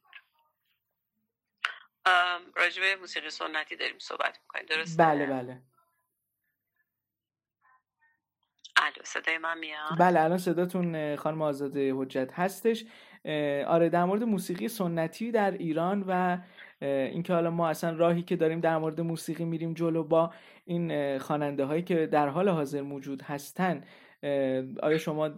راجبه 2.57 2.97
موسیقی 3.01 3.31
سنتی 3.31 3.77
داریم 3.77 3.99
صحبت 3.99 4.39
می‌کنیم 4.43 4.67
درسته؟ 4.67 5.03
بله 5.03 5.27
بله. 5.27 5.63
الو 8.77 9.05
صدای 9.05 9.39
من 9.39 9.59
میاد؟ 9.59 9.99
بله 9.99 10.21
الان 10.21 10.39
صداتون 10.39 11.17
خانم 11.17 11.43
آزاده 11.43 11.95
حجت 11.95 12.31
هستش. 12.33 12.85
آره 13.67 13.89
در 13.89 14.05
مورد 14.05 14.23
موسیقی 14.23 14.69
سنتی 14.69 15.31
در 15.31 15.51
ایران 15.51 16.05
و 16.09 16.39
اینکه 16.81 17.33
حالا 17.33 17.51
ما 17.51 17.69
اصلا 17.69 17.97
راهی 17.97 18.23
که 18.23 18.37
داریم 18.37 18.61
در 18.61 18.79
مورد 18.79 19.01
موسیقی 19.01 19.45
میریم 19.45 19.75
جلو 19.75 20.05
با 20.05 20.35
این 20.65 21.19
خواننده 21.19 21.65
هایی 21.65 21.83
که 21.83 22.07
در 22.07 22.29
حال 22.29 22.49
حاضر 22.49 22.81
موجود 22.81 23.23
هستن 23.23 23.85
آیا 24.83 24.99
شما 24.99 25.29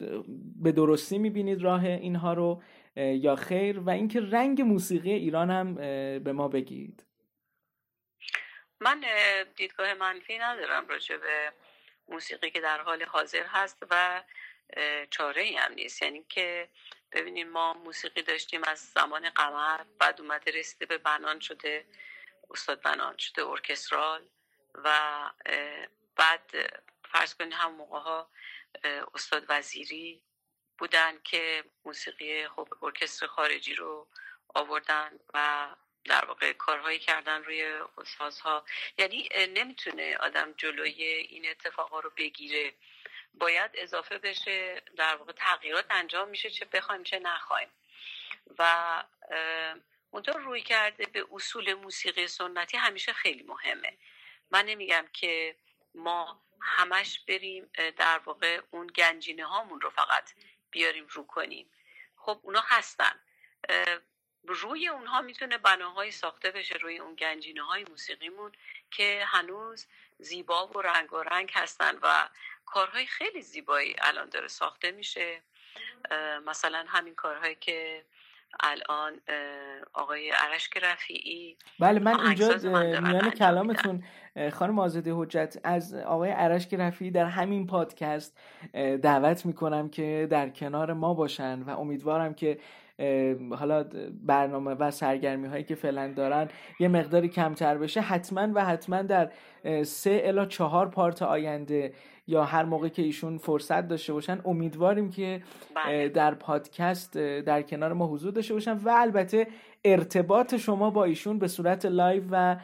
به 0.63 0.73
درستی 0.73 1.19
می‌بینید 1.19 1.63
راه 1.63 1.85
اینها 1.85 2.33
رو؟ 2.35 2.63
یا 2.97 3.37
خیر 3.37 3.79
و 3.79 3.91
اینکه 3.91 4.21
رنگ 4.21 4.63
موسیقی 4.63 5.13
ایران 5.13 5.51
هم 5.51 5.75
به 6.19 6.33
ما 6.33 6.49
بگید. 6.49 7.05
من 8.81 9.05
دیدگاه 9.57 9.95
منفی 9.95 10.39
ندارم 10.39 10.89
راجع 10.89 11.17
به 11.17 11.53
موسیقی 12.09 12.51
که 12.51 12.61
در 12.61 12.81
حال 12.81 13.03
حاضر 13.03 13.47
هست 13.47 13.87
و 13.91 14.23
چاره 15.11 15.43
ای 15.43 15.57
هم 15.57 15.73
نیست. 15.73 16.03
یعنی 16.03 16.25
که 16.29 16.69
ببینیم 17.13 17.49
ما 17.49 17.75
موسیقی 17.75 18.23
داشتیم 18.23 18.61
از 18.65 18.79
زمان 18.79 19.31
قمر 19.31 19.81
بعد 19.99 20.21
اومده 20.21 20.51
رسیده 20.51 20.87
به 20.87 20.99
بنان 20.99 21.41
شده 21.41 21.85
استاد 22.51 22.83
بنان 22.83 23.17
شده 23.17 23.47
ارکسترال 23.47 24.23
و 24.75 24.91
بعد 26.17 26.51
فرض 27.03 27.35
کنید 27.35 27.53
هم 27.53 27.75
موقع 27.75 27.99
ها 27.99 28.29
استاد 29.15 29.45
وزیری 29.49 30.23
بودن 30.79 31.21
که 31.25 31.65
موسیقی 31.85 32.49
خب 32.49 32.69
ارکستر 32.83 33.27
خارجی 33.27 33.75
رو 33.75 34.09
آوردن 34.55 35.11
و 35.35 35.69
در 36.05 36.25
واقع 36.25 36.53
کارهایی 36.53 36.99
کردن 36.99 37.45
روی 37.45 37.81
سازها. 38.19 38.65
یعنی 38.99 39.29
نمی‌تونه 39.49 40.17
آدم 40.17 40.53
جلوی 40.53 41.03
این 41.05 41.51
اتفاقا 41.51 42.01
رو 42.01 42.11
بگیره. 42.17 42.75
باید 43.35 43.71
اضافه 43.75 44.19
بشه 44.19 44.83
در 44.97 45.17
واقع 45.17 45.33
تغییرات 45.33 45.87
انجام 45.91 46.29
میشه 46.29 46.51
چه 46.51 46.65
بخوایم 46.65 47.03
چه 47.03 47.19
نخوایم. 47.19 47.69
و 48.59 49.05
اونطور 50.11 50.41
روی 50.41 50.63
کرده 50.63 51.07
به 51.07 51.27
اصول 51.33 51.75
موسیقی 51.75 52.27
سنتی 52.27 52.77
همیشه 52.77 53.13
خیلی 53.13 53.43
مهمه. 53.43 53.99
من 54.51 54.65
نمیگم 54.65 55.07
که 55.13 55.57
ما 55.95 56.43
همش 56.61 57.21
بریم 57.29 57.71
در 57.97 58.19
واقع 58.19 58.61
اون 58.71 58.87
گنجینه 58.87 59.47
هامون 59.47 59.81
رو 59.81 59.91
فقط 59.91 60.31
بیاریم 60.77 61.07
رو 61.07 61.27
کنیم. 61.27 61.67
خب 62.17 62.41
اونا 62.43 62.65
هستن. 62.67 63.21
روی 64.45 64.89
اونها 64.89 65.21
می‌تونه 65.21 65.59
بناهایی 65.59 66.11
ساخته 66.11 66.51
بشه 66.51 66.75
روی 66.75 66.99
اون 66.99 67.15
گنجینه 67.15 67.63
های 67.63 67.85
موسیقیمون 67.85 68.53
که 68.91 69.25
هنوز 69.27 69.87
زیبا 70.19 70.67
و 70.67 70.83
رنگ 70.83 71.13
و 71.13 71.23
رنگ 71.23 71.51
هستن 71.55 71.99
و 72.03 72.29
کارهای 72.67 73.07
خیلی 73.07 73.43
زیبایی 73.43 73.97
الان 73.99 74.29
داره 74.29 74.49
ساخته 74.49 74.91
میشه. 74.91 75.43
مثلا 76.45 76.85
همین 76.89 77.15
کارهایی 77.15 77.55
که 77.55 78.05
الان 78.61 79.13
آقای 79.93 80.31
عرشک 80.31 80.79
رفیعی 80.83 81.57
بله 81.81 82.01
من 82.01 82.21
اینجا 82.21 82.49
میان 83.01 83.31
کلامتون 83.31 84.05
خانم 84.53 84.79
آزاده 84.79 85.13
حجت 85.15 85.59
از 85.65 85.95
آقای 85.95 86.31
عرشک 86.31 86.75
رفیعی 86.75 87.11
در 87.11 87.25
همین 87.25 87.67
پادکست 87.67 88.39
دعوت 89.03 89.47
می‌کنم 89.47 89.89
که 89.89 90.29
در 90.31 90.49
کنار 90.49 90.93
ما 90.93 91.15
باشن 91.15 91.63
و 91.63 91.81
امیدوارم 91.81 92.35
که 92.35 92.59
حالا 93.59 93.85
برنامه 94.23 94.75
و 94.75 94.91
سرگرمی 94.91 95.49
هایی 95.49 95.65
که 95.65 95.75
فعلا 95.75 96.13
دارن 96.13 96.49
یه 96.81 96.89
مقداری 96.89 97.29
کمتر 97.29 97.79
بشه. 97.79 98.01
حتما 98.01 98.49
و 98.55 98.65
حتما 98.65 99.03
در 99.03 99.31
سه 99.83 100.23
الا 100.25 100.47
چهار 100.47 100.89
part 100.89 101.23
آینده 101.23 101.93
یا 102.27 102.45
هر 102.45 102.65
موقع 102.65 102.89
که 102.89 103.03
ایشون 103.03 103.39
فرصت 103.39 103.89
داشته 103.89 104.13
باشن 104.13 104.41
امیدواریم 104.45 105.11
که 105.11 105.43
بله. 105.75 106.09
در 106.09 106.35
پادکست 106.35 107.19
در 107.19 107.63
کنار 107.63 107.93
ما 107.93 108.07
حضور 108.07 108.33
داشته 108.33 108.55
باشن 108.55 108.73
و 108.73 108.89
البته 108.89 109.47
ارتباط 109.85 110.55
شما 110.55 110.91
با 110.91 111.05
ایشون 111.05 111.39
به 111.39 111.49
صورت 111.49 111.85
live 111.87 112.25
و 112.31 112.57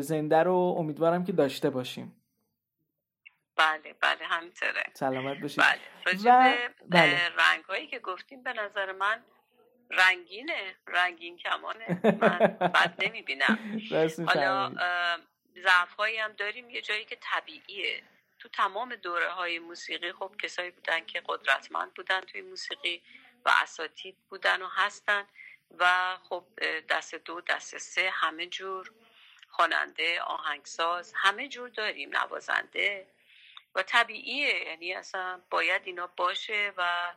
زنده 0.00 0.42
رو 0.42 0.54
امیدوارم 0.54 1.24
که 1.24 1.32
داشته 1.32 1.70
باشیم. 1.70 2.16
بله 3.56 3.94
بله 4.00 4.24
همینطوره. 4.24 4.84
سلامت 4.94 5.40
باشید. 5.40 5.64
بله 6.06 6.24
و 6.24 6.54
بله. 6.88 7.28
رنگ 7.28 7.64
هایی 7.68 7.86
که 7.86 7.98
گفتیم 7.98 8.42
به 8.42 8.52
نظر 8.52 8.92
من 8.92 9.22
رنگینه 9.90 10.74
رنگین 10.86 11.36
کمانه. 11.36 12.00
من 12.04 12.38
بد 12.60 12.94
نمی‌بینم. 13.04 13.58
حالا 14.34 14.72
ضعف 15.62 16.00
هم 16.18 16.32
داریم. 16.32 16.70
یه 16.70 16.80
جایی 16.80 17.04
که 17.04 17.18
طبیعیه. 17.20 18.02
تو 18.40 18.48
تمام 18.48 18.94
دوره 18.94 19.28
های 19.28 19.58
موسیقی 19.58 20.12
خب 20.12 20.34
کسایی 20.42 20.70
بودن 20.70 21.06
که 21.06 21.22
قدرتمند 21.26 21.94
بودن 21.94 22.20
توی 22.20 22.40
موسیقی 22.40 23.02
و 23.44 23.50
اساتید 23.62 24.16
بودن 24.30 24.62
و 24.62 24.68
هستن 24.68 25.26
و 25.78 26.16
خب 26.28 26.44
دست 26.88 27.14
دو 27.14 27.40
دست 27.40 27.78
سه 27.78 28.10
همه 28.10 28.46
جور 28.46 28.90
خواننده 29.48 30.22
آهنگساز 30.22 31.12
همه 31.16 31.48
جور 31.48 31.68
داریم 31.68 32.16
نوازنده. 32.16 33.06
و 33.74 33.82
طبیعیه 33.82 34.64
یعنی 34.64 34.94
اصلا 34.94 35.40
باید 35.50 35.82
اینا 35.84 36.06
باشه 36.06 36.72
و 36.76 37.12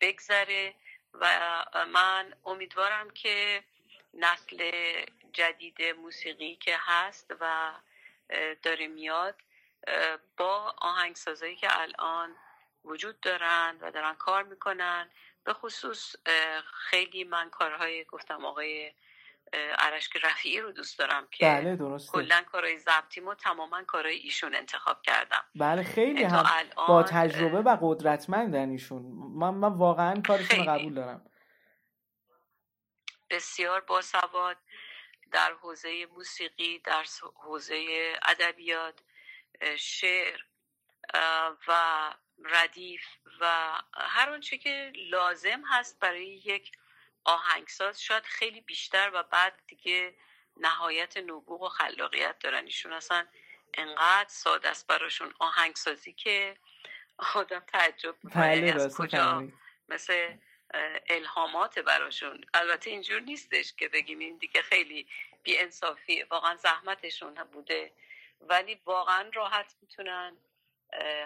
بگذره. 0.00 0.74
و 1.14 1.64
من 1.92 2.34
امیدوارم 2.44 3.10
که 3.10 3.64
نسل 4.14 4.70
جدید 5.32 5.82
موسیقی 5.82 6.56
که 6.56 6.76
هست 6.78 7.34
و 7.40 7.72
داره 8.62 8.86
میاد 8.86 9.43
با 10.36 10.74
آهنگسازایی 10.78 11.56
که 11.56 11.80
الان 11.80 12.36
وجود 12.84 13.20
دارن 13.20 13.78
و 13.80 13.90
دارن 13.90 14.14
کار 14.14 14.42
می‌کنن 14.42 15.10
به 15.44 15.52
خصوص 15.52 16.14
خیلی 16.74 17.24
من 17.24 17.50
کارهای 17.50 18.04
گفتم 18.04 18.44
آقای 18.44 18.92
عرشک 19.78 20.16
رفیعی 20.24 20.60
رو 20.60 20.72
دوست 20.72 20.98
دارم 20.98 21.28
که 21.30 21.46
بله 21.46 21.98
کلا 22.12 22.42
کارهای 22.52 22.78
ضبطیمو 22.78 23.34
تماما 23.34 23.82
کارهای 23.82 24.16
ایشون 24.16 24.54
انتخاب 24.54 25.02
کردم. 25.02 25.44
بله 25.54 25.82
خیلی 25.82 26.22
هم 26.22 26.44
با 26.88 27.02
تجربه 27.02 27.58
و 27.58 27.78
قدرتمندن 27.82 28.70
ایشون. 28.70 29.02
من, 29.36 29.50
من 29.50 29.72
واقعا 29.72 30.22
کارشون 30.26 30.64
قبول 30.64 30.94
دارم. 30.94 31.30
بسیار 33.30 33.80
باسواد 33.80 34.56
در 35.32 35.52
حوزه 35.62 36.06
موسیقی 36.06 36.78
در 36.78 37.04
حوزه 37.34 38.12
ادبیات. 38.22 39.00
شعر 39.78 40.40
و 41.68 42.14
ردیف 42.44 43.04
و 43.40 43.72
هر 43.94 44.30
آنچه 44.30 44.58
که 44.58 44.92
لازم 44.94 45.62
هست 45.70 46.00
برای 46.00 46.26
یک 46.26 46.72
آهنگساز 47.24 48.02
شاید 48.02 48.22
خیلی 48.22 48.60
بیشتر 48.60 49.10
و 49.14 49.22
بعد 49.22 49.62
دیگه 49.66 50.14
نهایت 50.56 51.16
نبوغ 51.16 51.62
و 51.62 51.68
خلاقیت 51.68 52.38
دارن. 52.38 52.64
ایشون 52.64 52.92
اصلا 52.92 53.26
انقدر 53.74 54.28
ساده 54.28 54.68
است 54.68 54.86
براشون 54.86 55.34
آهنگسازی 55.38 56.12
که 56.12 56.56
آدم 57.34 57.60
تعجب 57.60 58.16
می‌کنه. 58.22 58.56
یعنی 58.56 58.70
از 58.70 58.96
کجا 58.96 59.48
مثل 59.88 60.36
الهامات 61.08 61.78
براشون. 61.78 62.44
البته 62.54 62.90
اینجور 62.90 63.20
نیستش 63.20 63.72
که 63.72 63.88
بگیم 63.88 64.18
این 64.18 64.38
دیگه 64.38 64.62
خیلی 64.62 65.08
بی 65.42 65.58
انصافی 65.58 66.22
واقعا 66.22 66.56
زحمتشون 66.56 67.34
بوده. 67.34 67.92
ولی 68.48 68.74
واقعا 68.84 69.30
راحت 69.34 69.74
می‌تونن 69.80 70.36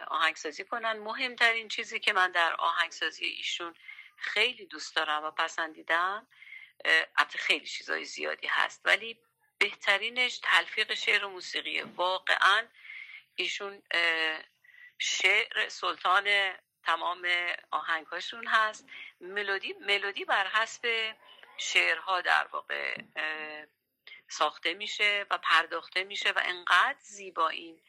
آهنگسازی 0.08 0.64
کنن. 0.64 0.92
مهمترین 0.92 1.68
چیزی 1.68 2.00
که 2.00 2.12
من 2.12 2.32
در 2.32 2.54
آهنگسازی 2.54 3.24
ایشون 3.24 3.74
خیلی 4.16 4.66
دوست 4.66 4.96
دارم 4.96 5.24
و 5.24 5.30
پسندیدم 5.30 6.26
البته 7.16 7.38
خیلی 7.38 7.66
چیزای 7.66 8.04
زیادی 8.04 8.46
هست 8.46 8.80
ولی 8.84 9.18
بهترینش 9.58 10.40
تلفیق 10.42 10.94
شعر 10.94 11.24
و 11.24 11.28
موسیقی 11.28 11.80
واقعا 11.80 12.66
ایشون 13.34 13.82
شعر 14.98 15.68
سلطان 15.68 16.54
تمام 16.82 17.28
آهنگهاشون 17.70 18.46
هست. 18.46 18.88
ملودی 19.20 19.72
ملودی 19.72 20.24
بر 20.24 20.46
حسب 20.46 21.14
شعرها 21.58 22.20
در 22.20 22.46
واقع 22.52 23.02
ساخته 24.28 24.74
میشه 24.74 25.26
و 25.30 25.38
پرداخته 25.38 26.04
میشه 26.04 26.30
و 26.30 26.40
انقدر 26.44 26.98
زیبا 27.00 27.48
این 27.48 27.80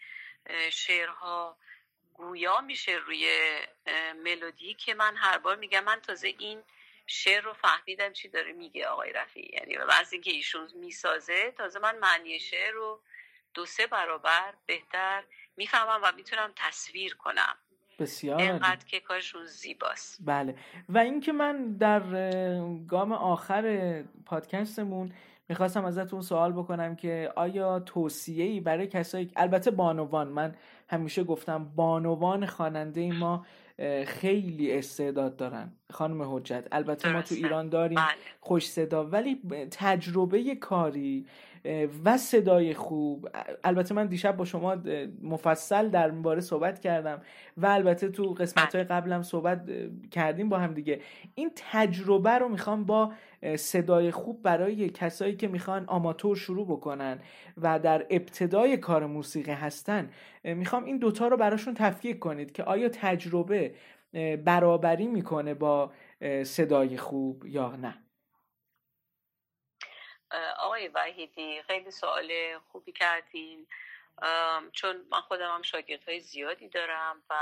شعرها 0.72 1.58
گویا 2.14 2.62
میشه 2.62 2.92
روی 2.92 3.28
ملودی 4.24 4.74
که 4.74 4.94
من 4.94 5.16
هر 5.16 5.38
بار 5.38 5.56
میگم 5.56 5.84
من 5.84 6.00
تازه 6.00 6.36
این 6.40 6.64
شعر 7.08 7.44
رو 7.44 7.54
فهمیدم 7.54 8.14
چی 8.14 8.28
داره 8.28 8.54
میگه 8.54 8.88
آقای 8.88 9.14
رفیعی. 9.14 9.50
یعنی 9.54 9.78
از 9.78 10.14
اینکه 10.14 10.32
ایشون 10.32 10.68
می‌سازه 10.76 11.52
تازه 11.58 11.80
من 11.80 11.98
معنی 11.98 12.40
شعر 12.40 12.74
رو 12.74 13.02
دو 13.54 13.66
سه 13.66 13.88
برابر 13.88 14.54
بهتر 14.66 15.24
می‌فهمم 15.58 16.00
و 16.04 16.12
می‌تونم 16.16 16.54
تصویر 16.56 17.16
کنم. 17.16 17.58
بسیار 18.00 18.42
اینقدر 18.42 18.86
که 18.86 19.00
کارشون 19.00 19.46
زیباست. 19.46 20.18
بله. 20.26 20.56
و 20.90 20.98
اینکه 20.98 21.32
من 21.32 21.78
در 21.78 22.00
گام 22.88 23.12
آخر 23.12 24.04
پادکستمون 24.26 25.14
می‌خواستم 25.50 25.86
ازتون 25.86 26.22
سوال 26.22 26.52
بکنم 26.52 26.96
که 26.96 27.32
آیا 27.36 27.80
توصیه 27.80 28.46
ای 28.46 28.60
برای 28.60 28.88
کسایی 28.88 29.32
البته 29.36 29.72
بانوان 29.72 30.28
من 30.28 30.56
همیشه 30.88 31.24
گفتم 31.24 31.72
بانوان 31.76 32.46
خواننده 32.46 33.12
ما 33.12 33.46
خیلی 34.06 34.78
استعداد 34.78 35.36
دارن 35.36 35.72
خانم 35.92 36.36
حجت 36.36 36.68
البته 36.72 37.14
ما 37.14 37.22
تو 37.22 37.36
ایران 37.36 37.70
داریم 37.70 37.98
بله. 37.98 38.16
خوش 38.40 38.70
صدا 38.70 39.06
ولی 39.06 39.42
تجربه 39.72 40.56
کاری 40.56 41.26
و 42.06 42.18
صدای 42.18 42.74
خوب. 42.74 43.30
البته 43.64 43.94
من 43.96 44.08
دیشب 44.08 44.38
با 44.38 44.46
شما 44.46 44.78
مفصل 45.22 45.90
در 45.90 46.12
باره 46.12 46.42
صحبت 46.42 46.80
کردم 46.80 47.22
و 47.58 47.66
البته 47.66 48.10
تو 48.10 48.24
قسمت 48.24 48.76
های 48.76 48.84
قبلم 48.84 49.22
صحبت 49.22 49.62
کردیم 50.12 50.50
با 50.50 50.58
هم 50.58 50.74
دیگه. 50.74 51.02
این 51.36 51.52
تجربه 51.56 52.32
رو 52.32 52.50
می‌خوام 52.50 52.86
با 52.86 53.14
صدای 53.56 54.12
خوب 54.12 54.42
برای 54.42 54.90
کسایی 54.90 55.36
که 55.36 55.48
می‌خوان 55.48 55.86
آماتور 55.86 56.36
شروع 56.36 56.68
بکنن 56.68 57.20
و 57.58 57.80
در 57.80 58.06
ابتدای 58.10 58.78
کار 58.78 59.06
موسیقی 59.06 59.52
هستن 59.52 60.10
می‌خوام 60.44 60.84
این 60.84 60.98
دوتا 60.98 61.28
رو 61.28 61.38
براشون 61.38 61.74
تفکیک 61.74 62.20
کنید 62.20 62.52
که 62.52 62.64
آیا 62.64 62.90
تجربه 62.90 63.76
برابری 64.46 65.08
می‌کنه 65.08 65.54
با 65.54 65.92
صدای 66.44 66.98
خوب 66.98 67.46
یا 67.46 67.76
نه. 67.76 67.96
آقای 70.80 70.88
وحیدی. 70.88 71.62
خیلی 71.68 71.92
سوال 71.92 72.60
خوبی 72.72 72.92
کردین 72.92 73.68
چون 74.72 75.06
من 75.12 75.22
خودم 75.22 75.56
هم 75.56 75.62
شاگرد 75.62 76.04
های 76.04 76.20
زیادی 76.20 76.70
دارم 76.70 77.24
و 77.30 77.36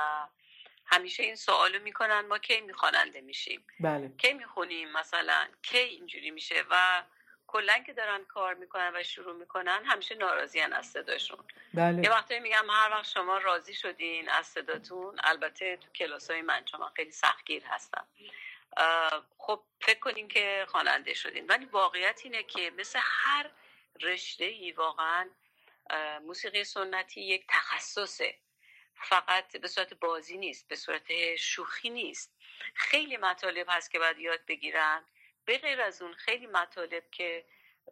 همیشه 0.86 1.24
این 1.24 1.36
سوالو 1.36 1.80
می‌کنن 1.84 2.20
ما 2.20 2.38
کی 2.38 2.62
میخواننده 2.62 3.22
میشیم؟ 3.22 3.66
بله. 3.80 4.12
کی 4.18 4.34
می‌خونیم 4.34 4.92
مثلا؟ 4.92 5.48
کی 5.62 5.78
اینجوری 5.78 6.32
میشه؟ 6.32 6.64
و 6.72 7.04
کلا 7.48 7.78
که 7.86 7.94
دارن 7.94 8.26
کار 8.26 8.54
می‌کنن 8.54 8.92
و 8.96 9.04
شروع 9.04 9.36
می‌کنن 9.36 9.82
همیشه 9.86 10.16
ناراضیان 10.16 10.74
از 10.74 10.86
صداشون. 10.86 11.44
بله. 11.74 12.04
یه 12.04 12.10
وقتایی 12.10 12.40
میگم 12.40 12.70
هر 12.70 12.92
وقت 12.92 13.08
شما 13.08 13.38
راضی 13.38 13.74
شدین 13.74 14.30
از 14.30 14.48
صداتون 14.48 15.20
البته 15.24 15.78
تو 15.78 15.92
کلاس 15.92 16.32
های 16.32 16.42
من 16.42 16.66
چون 16.66 16.82
من 16.82 16.90
خیلی 16.96 17.12
سختگیر 17.12 17.64
هستم. 17.66 18.08
خب 19.38 19.64
فکر 19.82 20.00
کنیم 20.00 20.28
که 20.28 20.66
خواننده 20.70 21.14
شدین. 21.14 21.48
ولی 21.48 21.66
واقعیت 21.66 22.22
اینه 22.24 22.44
که 22.44 22.72
مثل 22.78 23.00
هر 23.02 23.52
رشته 24.02 24.46
ای 24.46 24.72
واقعا 24.72 25.30
موسیقی 26.22 26.64
سنتی 26.64 27.22
یک 27.22 27.46
تخصصه. 27.50 28.36
فقط 28.96 29.58
به 29.58 29.68
صورت 29.68 29.94
بازی 29.94 30.38
نیست 30.38 30.68
به 30.68 30.76
صورت 30.76 31.36
شوخی 31.36 31.90
نیست. 31.90 32.36
خیلی 32.74 33.18
مطالب 33.18 33.68
هست 33.70 33.92
که 33.92 34.00
باید 34.00 34.20
یاد 34.20 34.46
بگیرن. 34.46 35.06
به 35.46 35.58
غیر 35.58 35.82
از 35.82 36.02
اون 36.02 36.14
خیلی 36.14 36.48
مطالب 36.48 37.04
که 37.12 37.46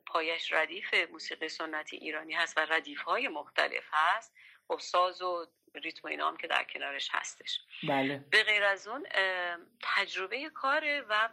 پایش 0.06 0.54
ردیف 0.54 0.94
موسیقی 0.94 1.50
سنتی 1.50 1.98
ایرانی 1.98 2.34
هست 2.34 2.58
و 2.58 2.62
ردیف 2.62 3.02
های 3.02 3.28
مختلف 3.28 3.84
هست. 3.92 4.34
خب 4.68 4.80
ساز 4.80 5.22
و 5.22 5.48
ریتم 5.80 6.08
اینا 6.08 6.28
هم 6.28 6.38
که 6.38 6.48
در 6.48 6.64
کنارش 6.64 7.10
هستش. 7.12 7.60
بله. 7.88 8.18
به 8.32 8.44
غیر 8.44 8.64
از 8.64 8.88
اون 8.88 9.08
تجربه 9.82 10.50
کاره 10.50 11.02
و 11.10 11.30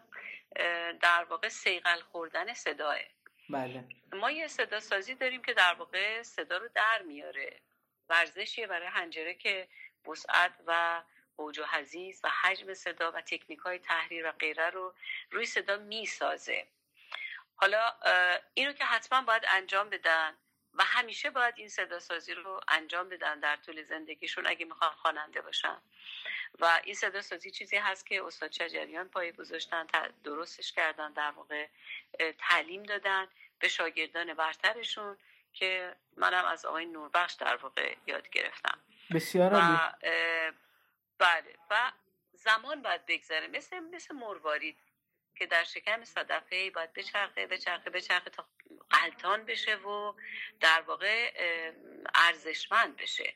در 1.00 1.24
واقع 1.24 1.48
سیغل 1.48 2.00
خوردن 2.00 2.54
صداه. 2.54 2.96
بله. 3.50 3.84
ما 4.12 4.30
یه 4.30 4.48
صدا 4.48 4.80
سازی 4.80 5.14
داریم 5.14 5.42
که 5.42 5.54
در 5.54 5.74
واقع 5.74 6.22
صدا 6.22 6.56
رو 6.56 6.68
در 6.74 7.02
میاره. 7.02 7.60
ورزشیه 8.08 8.66
برای 8.66 8.88
هنجره 8.88 9.34
که 9.34 9.68
وسعت 10.08 10.52
و 10.66 11.02
اوج 11.36 11.58
و 11.58 11.64
حزیز 11.64 12.20
و 12.24 12.28
حجم 12.28 12.74
صدا 12.74 13.12
و 13.12 13.20
تکنیک 13.20 13.58
های 13.58 13.78
تحریر 13.78 14.28
و 14.28 14.32
غیره 14.32 14.70
رو 14.70 14.94
روی 15.30 15.46
صدا 15.46 15.76
می‌سازه. 15.76 16.66
حالا 17.56 17.92
اینو 18.54 18.72
که 18.72 18.84
حتما 18.84 19.22
باید 19.22 19.44
انجام 19.48 19.90
بدن. 19.90 20.36
و 20.74 20.84
همیشه 20.84 21.30
باید 21.30 21.54
این 21.56 21.68
صدا 21.68 21.98
سازی 21.98 22.34
رو 22.34 22.60
انجام 22.68 23.08
بدن 23.08 23.40
در 23.40 23.56
طول 23.56 23.82
زندگیشون 23.82 24.46
اگه 24.46 24.64
می‌خوان 24.64 24.90
خواننده 24.90 25.40
باشن. 25.40 25.78
و 26.58 26.80
این 26.84 26.94
صدا 26.94 27.22
سازی 27.22 27.50
چیزی 27.50 27.76
هست 27.76 28.06
که 28.06 28.24
استاد 28.24 28.52
شجریان 28.52 29.08
پای 29.08 29.32
گذاشتن 29.32 29.86
درستش 30.24 30.72
کردن 30.72 31.12
در 31.12 31.30
واقع 31.30 31.68
تعلیم 32.38 32.82
دادن 32.82 33.28
به 33.58 33.68
شاگردان 33.68 34.34
برترشون 34.34 35.18
که 35.52 35.96
منم 36.16 36.44
از 36.44 36.64
آقای 36.64 36.86
نوربخش 36.86 37.34
در 37.34 37.56
واقع 37.56 37.96
یاد 38.06 38.30
گرفتم. 38.30 38.78
بسیار 39.14 39.50
و 39.54 39.78
بله. 41.18 41.56
و 41.70 41.92
زمان 42.32 42.82
باید 42.82 43.06
بگذره. 43.06 43.48
مثل 43.48 43.80
مثل 43.80 44.14
مروارید 44.14 44.78
که 45.34 45.46
در 45.46 45.64
شکم 45.64 46.04
صدفه 46.04 46.70
باید 46.70 46.92
بچرخه 46.92 47.46
بچرخه 47.46 47.90
بچرخه 47.90 48.30
تا 48.30 48.46
قلطان 48.92 49.44
بشه 49.44 49.76
و 49.76 50.14
در 50.60 50.80
واقع 50.80 51.32
ارزشمند 52.14 52.96
بشه. 52.96 53.34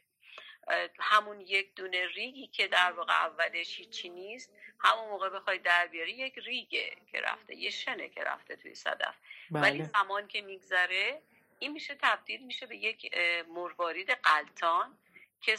همون 1.00 1.40
یک 1.40 1.74
دونه 1.74 2.06
ریگی 2.06 2.46
که 2.46 2.68
در 2.68 2.92
واقع 2.92 3.12
اولش 3.12 3.78
هیچی 3.78 4.08
نیست 4.08 4.52
همون 4.80 5.08
موقع 5.08 5.28
بخوای 5.28 5.58
در 5.58 5.86
بیاری 5.86 6.12
یک 6.12 6.38
ریگه 6.38 6.96
که 7.12 7.20
رفته 7.20 7.56
یه 7.56 7.70
شنه 7.70 8.08
که 8.08 8.24
رفته 8.24 8.56
توی 8.56 8.74
صدف. 8.74 9.14
بله. 9.50 9.62
ولی 9.62 9.82
زمان 9.82 10.28
که 10.28 10.40
میگذره 10.40 11.22
این 11.58 11.72
میشه 11.72 11.94
تبدیل 11.94 12.46
میشه 12.46 12.66
به 12.66 12.76
یک 12.76 13.16
مروارید 13.48 14.10
قلطان 14.10 14.98
که 15.40 15.58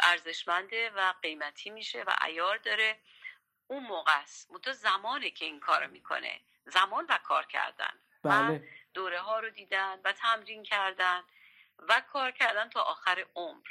ارزشمنده 0.00 0.90
و 0.90 1.14
قیمتی 1.22 1.70
میشه 1.70 2.02
و 2.02 2.10
ایار 2.24 2.56
داره. 2.56 2.96
اون 3.66 3.82
موقع 3.82 4.18
است. 4.20 4.50
تو 4.62 4.72
زمانه 4.72 5.30
که 5.30 5.44
این 5.44 5.60
کار 5.60 5.86
می‌کنه. 5.86 6.40
زمان 6.64 7.06
و 7.08 7.18
کار 7.18 7.46
کردن. 7.46 7.92
بله. 8.22 8.68
دوره 8.94 9.20
ها 9.20 9.40
رو 9.40 9.50
دیدن 9.50 10.00
و 10.04 10.12
تمرین 10.12 10.62
کردن 10.62 11.22
و 11.78 12.02
کار 12.12 12.30
کردن 12.30 12.68
تا 12.68 12.82
آخر 12.82 13.26
عمر. 13.34 13.66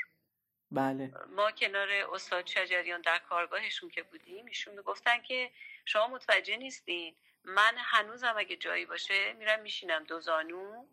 بله. 0.71 1.11
ما 1.29 1.51
کنار 1.51 1.89
استاد 1.91 2.47
شجریان 2.47 3.01
در 3.01 3.17
کارگاهشون 3.17 3.89
که 3.89 4.03
بودیم 4.03 4.45
ایشون 4.45 4.75
گفتن 4.75 5.21
که 5.21 5.51
شما 5.85 6.07
متوجه 6.07 6.57
نیستین 6.57 7.15
من 7.43 7.75
هنوزم 7.77 8.33
اگه 8.37 8.55
جایی 8.55 8.85
باشه 8.85 9.33
میرم 9.33 9.59
میشینم 9.59 10.03
دو 10.03 10.19
زانو 10.19 10.85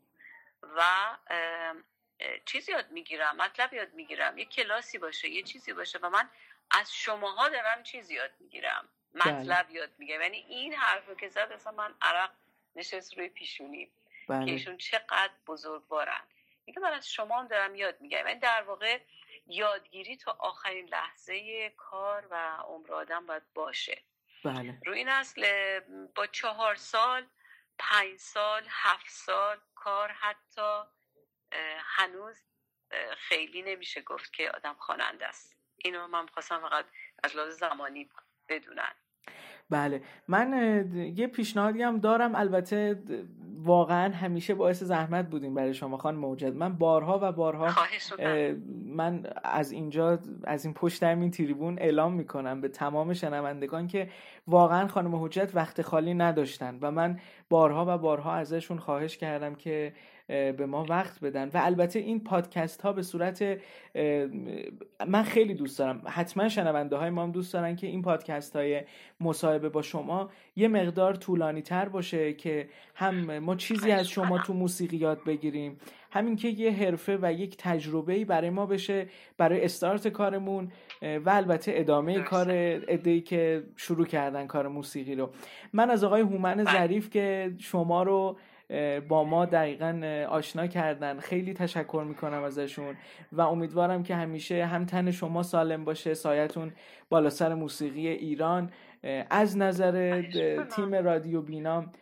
و 0.63 0.83
چیزی 2.45 2.73
یاد 2.73 2.91
می‌گیرم 2.91 3.37
مطلب 3.37 3.75
یاد 3.75 3.95
می‌گیرم 3.95 4.39
یه 4.39 4.45
کلاسی 4.45 4.99
باشه 4.99 5.29
یه 5.29 5.43
چیزی 5.43 5.73
باشه 5.73 5.99
و 5.99 6.11
من 6.11 6.31
از 6.71 6.95
شماها 6.95 7.49
دارم 7.49 7.83
چیزی 7.83 8.15
یاد 8.15 8.31
می‌گیرم 8.41 8.89
مطلب 9.15 9.71
یاد 9.71 9.91
می‌گیرم. 9.99 10.23
یعنی 10.23 10.37
این 10.37 10.75
حرف 10.75 11.17
که 11.21 11.29
زد 11.29 11.53
اصلا 11.53 11.73
من 11.73 11.95
عرق 12.03 12.31
نشست 12.77 13.19
روی 13.19 13.29
پیشونی 13.29 13.91
بله. 14.29 14.45
که 14.45 14.51
ایشون 14.51 14.77
چقدر 14.77 15.33
بزرگوارن. 15.47 16.21
میگه 16.67 16.81
من 16.81 16.93
از 16.93 17.11
شما 17.11 17.41
هم 17.41 17.49
دارم 17.49 17.75
یاد 17.75 18.01
میگم. 18.01 18.19
این 18.19 18.27
یعنی 18.27 18.41
در 18.41 18.63
واقع 18.63 19.01
یادگیری 19.47 20.17
تا 20.17 20.37
آخرین 20.39 20.89
لحظه 20.89 21.71
کار 21.77 22.29
و 22.31 22.57
عمر 22.57 22.93
آدم 22.93 23.27
باید 23.27 23.43
باشه. 23.55 24.03
بله. 24.45 24.79
روی 24.87 24.99
این 24.99 25.09
اصل 25.09 25.81
با 26.15 26.27
چهار 26.27 26.75
سال 26.75 27.27
پنج 27.79 28.17
سال 28.17 28.63
هفت 28.69 29.11
سال 29.11 29.57
کار 29.75 30.11
حتی 30.11 30.83
هنوز 31.79 32.43
خیلی 33.17 33.63
نمیشه 33.63 34.03
گفت 34.03 34.33
که 34.33 34.51
آدم 34.51 34.75
خواننده 34.79 35.27
است. 35.27 35.57
اینو 35.77 36.07
من 36.07 36.27
خواستم 36.27 36.61
فقط 36.61 36.85
از 37.25 37.37
لحاظ 37.37 37.59
زمانی 37.59 38.11
بدونن. 38.49 38.95
بله. 39.71 40.05
من 40.29 40.53
یه 41.17 41.27
پیشنهادی 41.27 41.83
هم 41.83 42.01
دارم. 42.01 42.35
البته 42.35 43.03
واقعا 43.65 44.13
همیشه 44.15 44.55
باعث 44.55 44.83
زحمت 44.83 45.31
بودیم 45.31 45.55
برای 45.55 45.75
شما 45.75 45.97
خان 45.97 46.15
موجد. 46.15 46.55
من 46.55 46.73
بارها 46.73 47.19
و 47.23 47.33
بارها 47.33 47.69
من 48.87 49.27
از 49.45 49.73
اینجا 49.73 50.19
از 50.45 50.65
این 50.65 50.75
پشت 50.75 51.03
این 51.03 51.31
تریبون 51.31 51.79
اعلام 51.79 52.13
می‌کنم 52.13 52.61
به 52.61 52.69
تمام 52.69 53.13
شنوندگان 53.13 53.87
که 53.87 54.09
واقعا 54.47 54.89
خانم 54.89 55.25
حجت 55.25 55.51
وقت 55.55 55.83
خالی 55.83 56.15
نداشتن. 56.15 56.79
و 56.83 56.91
من 56.91 57.19
بارها 57.51 57.85
و 57.89 57.99
بارها 57.99 58.35
ازشون 58.35 58.79
خواهش 58.79 59.17
کردم 59.17 59.55
که 59.55 59.93
به 60.27 60.67
ما 60.67 60.87
وقت 60.89 61.21
بدن. 61.21 61.49
و 61.49 61.51
البته 61.55 61.99
این 61.99 62.25
پادکست 62.25 62.83
ها 62.83 62.93
به 62.93 63.03
صورت 63.03 63.59
من 65.07 65.23
خیلی 65.23 65.55
دوست 65.55 65.79
دارم. 65.79 66.03
حتما 66.07 66.49
شنونده 66.49 66.97
های 66.97 67.11
ما 67.11 67.23
هم 67.23 67.33
دوست 67.33 67.53
دارن 67.53 67.77
که 67.77 67.87
این 67.87 68.03
پادکست 68.03 68.57
های 68.57 68.83
مصاحبه 69.21 69.69
با 69.69 69.83
شما 69.83 70.31
یه 70.57 70.69
مقدار 70.69 71.15
طولانی 71.15 71.63
تر 71.63 71.89
باشه 71.89 72.33
که 72.33 72.69
هم 72.95 73.39
ما 73.39 73.57
چیزی 73.57 73.91
از 73.91 74.09
شما 74.09 74.39
تو 74.39 74.53
موسیقی 74.53 74.97
یاد 74.97 75.25
بگیریم 75.25 75.79
همین 76.11 76.37
که 76.37 76.49
یه 76.49 76.71
حرفه 76.71 77.19
و 77.23 77.33
یک 77.33 77.57
تجربه 77.59 78.25
برای 78.25 78.51
ما 78.51 78.67
بشه 78.67 79.07
برای 79.37 79.65
استارت 79.65 80.09
کارمون 80.09 80.73
و 81.03 81.31
البته 81.31 81.73
ادامه 81.75 82.21
کار 82.21 82.47
ادهی 82.89 83.21
که 83.21 83.65
شروع 83.77 84.07
کردن 84.07 84.47
کار 84.47 84.69
موسیقی 84.69 85.15
رو. 85.15 85.31
من 85.73 85.91
از 85.91 86.05
آقای 86.05 86.21
هومن 86.21 86.55
بله. 86.55 86.73
ظریف 86.73 87.11
که 87.11 87.55
شما 87.59 88.03
رو 88.03 88.37
با 89.09 89.25
ما 89.25 89.45
دقیقا 89.45 90.27
آشنا 90.29 90.67
کردن. 90.67 91.21
خیلی 91.21 91.55
تشکر 91.55 92.05
می‌کنم 92.09 92.43
ازشون 92.43 92.97
و 93.33 93.41
امیدوارم 93.41 94.03
که 94.03 94.15
همیشه 94.15 94.67
هم 94.67 94.85
تن 94.85 95.11
شما 95.11 95.43
سالم 95.43 95.85
باشه 95.85 96.15
سایتون 96.15 96.73
بالا 97.09 97.31
سر 97.31 97.55
موسیقی 97.55 98.09
ایران. 98.09 98.73
از 99.31 99.57
نظر 99.57 100.23
تیم 100.77 100.95
رادیو 100.95 101.43
بینام 101.43 101.93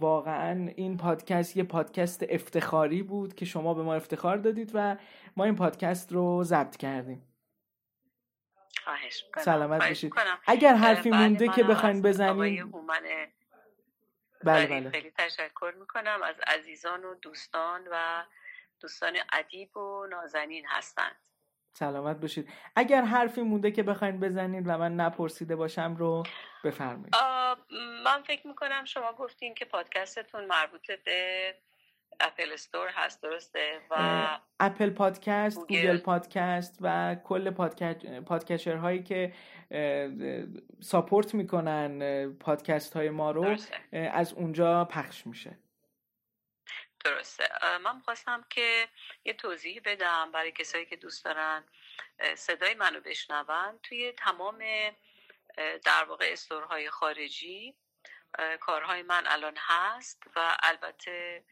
واقعا 0.00 0.68
این 0.76 0.96
پادکست 0.96 1.56
یه 1.56 1.62
پادکست 1.62 2.24
افتخاری 2.28 3.02
بود 3.02 3.34
که 3.34 3.44
شما 3.44 3.74
به 3.74 3.82
ما 3.82 3.94
افتخار 3.94 4.36
دادید 4.36 4.70
و 4.74 4.96
ما 5.36 5.44
این 5.44 5.54
پادکست 5.54 6.12
رو 6.12 6.42
ضبط 6.44 6.76
کردیم. 6.76 7.22
سلامت 9.38 9.88
باشید. 9.88 10.12
اگر 10.46 10.74
حرفی 10.74 11.10
مونده 11.10 11.48
که 11.48 11.64
بخواین 11.64 12.02
بزنین. 12.02 12.72
بله 14.46 14.66
بله. 14.66 14.90
خیلی 14.90 15.12
تشکر 15.18 15.74
می‌کنم. 15.80 16.22
از 16.22 16.36
عزیزان 16.46 17.04
و 17.04 17.14
دوستان 17.14 17.88
و 17.90 18.24
دوستان 18.80 19.12
ادیب 19.32 19.76
و 19.76 20.06
نازنین 20.10 20.64
هستند. 20.68 21.16
سلامت 21.72 22.16
باشید. 22.16 22.48
اگر 22.76 23.02
حرفی 23.02 23.42
مونده 23.42 23.70
که 23.70 23.82
بخواین 23.82 24.20
بزنید 24.20 24.64
و 24.66 24.78
من 24.78 24.96
نپرسیده 24.96 25.56
باشم 25.56 25.96
رو 25.96 26.22
بفرمایید. 26.64 27.16
من 28.04 28.22
فکر 28.22 28.46
می‌کنم 28.46 28.84
شما 28.84 29.12
گفتین 29.12 29.54
که 29.54 29.64
پادکستتون 29.64 30.44
مربوط 30.44 30.90
به 30.90 31.54
Apple 32.20 32.52
Store 32.52 32.88
هست 32.88 33.22
درسته؟ 33.22 33.80
و 33.90 34.26
Apple 34.60 34.90
Podcast 34.90 35.58
Google 35.58 35.98
Podcast 35.98 36.78
و 36.80 37.14
کل 37.14 37.50
podcatcher 38.20 38.76
هایی 38.76 39.02
که 39.02 39.32
support 40.80 41.34
می‌کنن 41.34 42.32
پادکست 42.32 42.94
های 42.96 43.10
ما 43.10 43.30
رو 43.30 43.56
از 43.92 44.32
اونجا 44.32 44.84
پخش 44.84 45.26
میشه. 45.26 45.58
درسته. 47.04 47.48
من 47.84 48.00
خواستم 48.00 48.44
که 48.50 48.88
یه 49.24 49.32
توضیح 49.32 49.80
بدم 49.84 50.32
برای 50.32 50.52
کسایی 50.52 50.86
که 50.86 50.96
دوست 50.96 51.24
دارن 51.24 51.64
صدای 52.34 52.74
منو 52.74 53.00
بشنون. 53.00 53.78
توی 53.82 54.12
تمام 54.12 54.64
در 55.84 56.04
واقع 56.04 56.28
استورهای 56.32 56.90
خارجی 56.90 57.74
کارهای 58.60 59.02
من 59.02 59.24
الان 59.26 59.56
هست 59.56 60.22
و 60.36 60.56
البته 60.62 61.44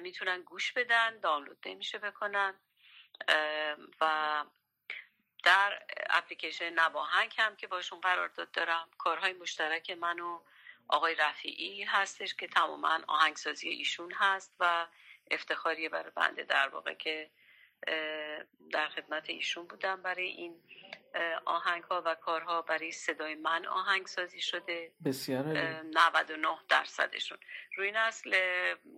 می‌تونن 0.00 0.42
گوش 0.42 0.72
بدن 0.72 1.20
دانلود 1.20 1.58
نمیشه 1.66 1.98
بکنن 1.98 2.54
و 4.00 4.44
در 5.44 5.82
اپلیکیشن 6.10 6.70
نواهنگ 6.70 7.34
هم 7.38 7.56
که 7.56 7.66
باشون 7.66 8.00
قرارداد 8.00 8.50
دارم. 8.50 8.88
کارهای 8.98 9.32
مشترک 9.32 9.90
من 9.90 10.20
و 10.20 10.40
آقای 10.88 11.14
رفیعی 11.14 11.84
هستش 11.84 12.34
که 12.34 12.48
تماما 12.48 13.00
آهنگسازی 13.08 13.68
ایشون 13.68 14.12
هست 14.12 14.56
و 14.60 14.86
افتخاریه 15.30 15.88
برای 15.88 16.10
بنده 16.14 16.42
در 16.42 16.68
واقع 16.68 16.94
که 16.94 17.30
در 18.70 18.88
خدمت 18.88 19.30
ایشون 19.30 19.66
بودم 19.66 20.02
برای 20.02 20.26
این 20.26 20.62
آهنگ 21.44 21.82
ها 21.82 22.02
و 22.04 22.14
کارها. 22.14 22.62
برای 22.62 22.92
صدای 22.92 23.34
من 23.34 23.66
آهنگ 23.66 24.06
سازی 24.06 24.40
شده. 24.40 24.92
بسیار 25.04 25.44
99 25.44 26.58
درصدشون. 26.68 27.38
روی 27.76 27.90
اصل 27.90 28.34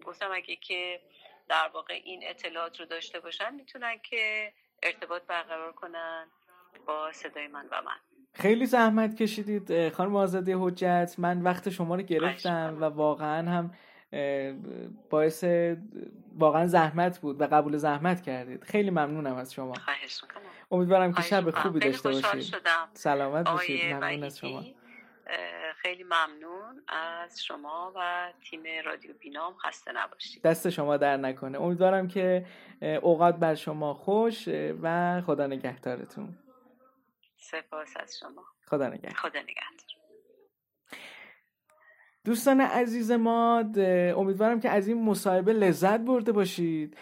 گفتم 0.04 0.32
اگه 0.32 0.56
که 0.56 1.02
در 1.48 1.68
واقع 1.68 1.94
این 2.04 2.28
اطلاعات 2.28 2.80
رو 2.80 2.86
داشته 2.86 3.20
باشن 3.20 3.54
می‌تونن 3.54 3.98
که 3.98 4.52
ارتباط 4.82 5.22
برقرار 5.22 5.72
کنن 5.72 6.26
با 6.86 7.12
صدای 7.12 7.46
من 7.46 7.66
و 7.70 7.82
من. 7.82 7.96
خیلی 8.32 8.66
زحمت 8.66 9.16
کشیدید 9.16 9.88
خانم 9.88 10.16
آزادی 10.16 10.52
حجت. 10.52 11.14
من 11.18 11.42
وقت 11.42 11.70
شما 11.70 11.94
رو 11.94 12.02
گرفتم 12.02 12.76
و 12.80 12.84
واقعا 12.84 13.50
هم 13.50 13.74
باعث 15.10 15.44
واقعا 16.38 16.66
زحمت 16.66 17.18
بود 17.18 17.40
و 17.40 17.46
قبول 17.46 17.76
زحمت 17.76 18.22
کردید. 18.22 18.64
خیلی 18.64 18.90
ممنونم 18.90 19.36
از 19.36 19.54
شما. 19.54 19.74
خواهش 19.74 20.20
امیدوارم 20.70 21.12
که 21.12 21.22
شب 21.22 21.50
خوبی 21.50 21.80
داشته 21.80 22.10
باشید. 22.10 22.54
سلامت 22.94 23.50
باشید. 23.50 23.94
ممنون 23.94 24.24
از 24.24 24.38
شما. 24.38 24.64
خیلی 25.82 26.04
ممنون 26.04 26.82
از 26.88 27.44
شما 27.44 27.92
و 27.96 28.32
تیم 28.50 28.62
رادیو 28.84 29.10
بینام. 29.20 29.54
خسته 29.54 29.92
نباشید. 29.92 30.42
دست 30.42 30.70
شما 30.70 30.96
در 30.96 31.16
نکنه. 31.16 31.60
امیدوارم 31.60 32.08
که 32.08 32.46
اوقات 33.02 33.36
بر 33.36 33.54
شما 33.54 33.94
خوش 33.94 34.48
و 34.82 35.20
خدا 35.26 35.46
نگهدارتون. 35.46 36.38
سپاس 37.36 37.96
از 37.96 38.18
شما. 38.18 38.44
خدا 38.66 38.86
نگهدار. 38.86 39.14
خدا 39.14 39.40
نگهدار. 39.40 39.60
دوستان 42.24 42.60
عزیز 42.60 43.10
ما 43.10 43.64
امیدوارم 44.16 44.60
که 44.60 44.70
از 44.70 44.88
این 44.88 45.04
مصاحبه 45.04 45.52
لذت 45.52 46.00
برده 46.00 46.32
باشید. 46.32 46.96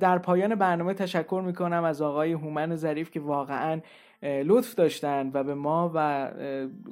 در 0.00 0.18
پایان 0.18 0.54
برنامه 0.54 0.94
تشکر 0.94 1.42
می‌کنم 1.46 1.84
از 1.84 2.02
آقای 2.02 2.32
هومن 2.32 2.76
ظریف 2.76 3.10
که 3.10 3.20
واقعا 3.20 3.80
لطف 4.22 4.74
داشتن 4.74 5.30
و 5.34 5.44
به 5.44 5.54
ما 5.54 5.90
و 5.94 6.28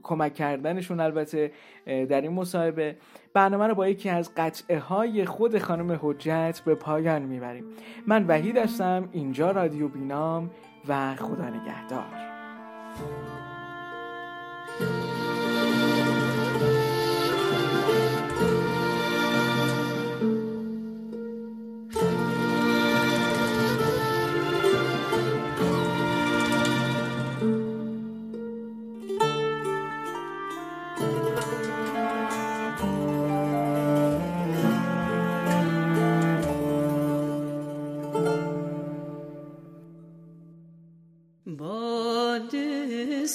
کمک 0.03 0.35
کردنشون 0.35 1.01
البته 1.01 1.53
در 1.87 2.21
این 2.21 2.33
مصاحبه. 2.33 2.97
برنامه 3.35 3.67
رو 3.67 3.75
با 3.75 3.89
یکی 3.89 4.09
از 4.09 4.31
قطعه 4.37 4.79
های 4.79 5.25
خود 5.25 5.59
خانم 5.59 5.99
حجت 6.03 6.61
به 6.65 6.75
پایان 6.75 7.23
می‌بریم. 7.23 7.65
من 8.07 8.27
وحید 8.27 8.57
هستم 8.57 9.09
اینجا 9.13 9.51
رادیو 9.51 9.89
بینام 9.89 10.51
و 10.89 11.15
خدا 11.15 11.49
نگهدار. 11.49 12.07
Bade 41.59 43.27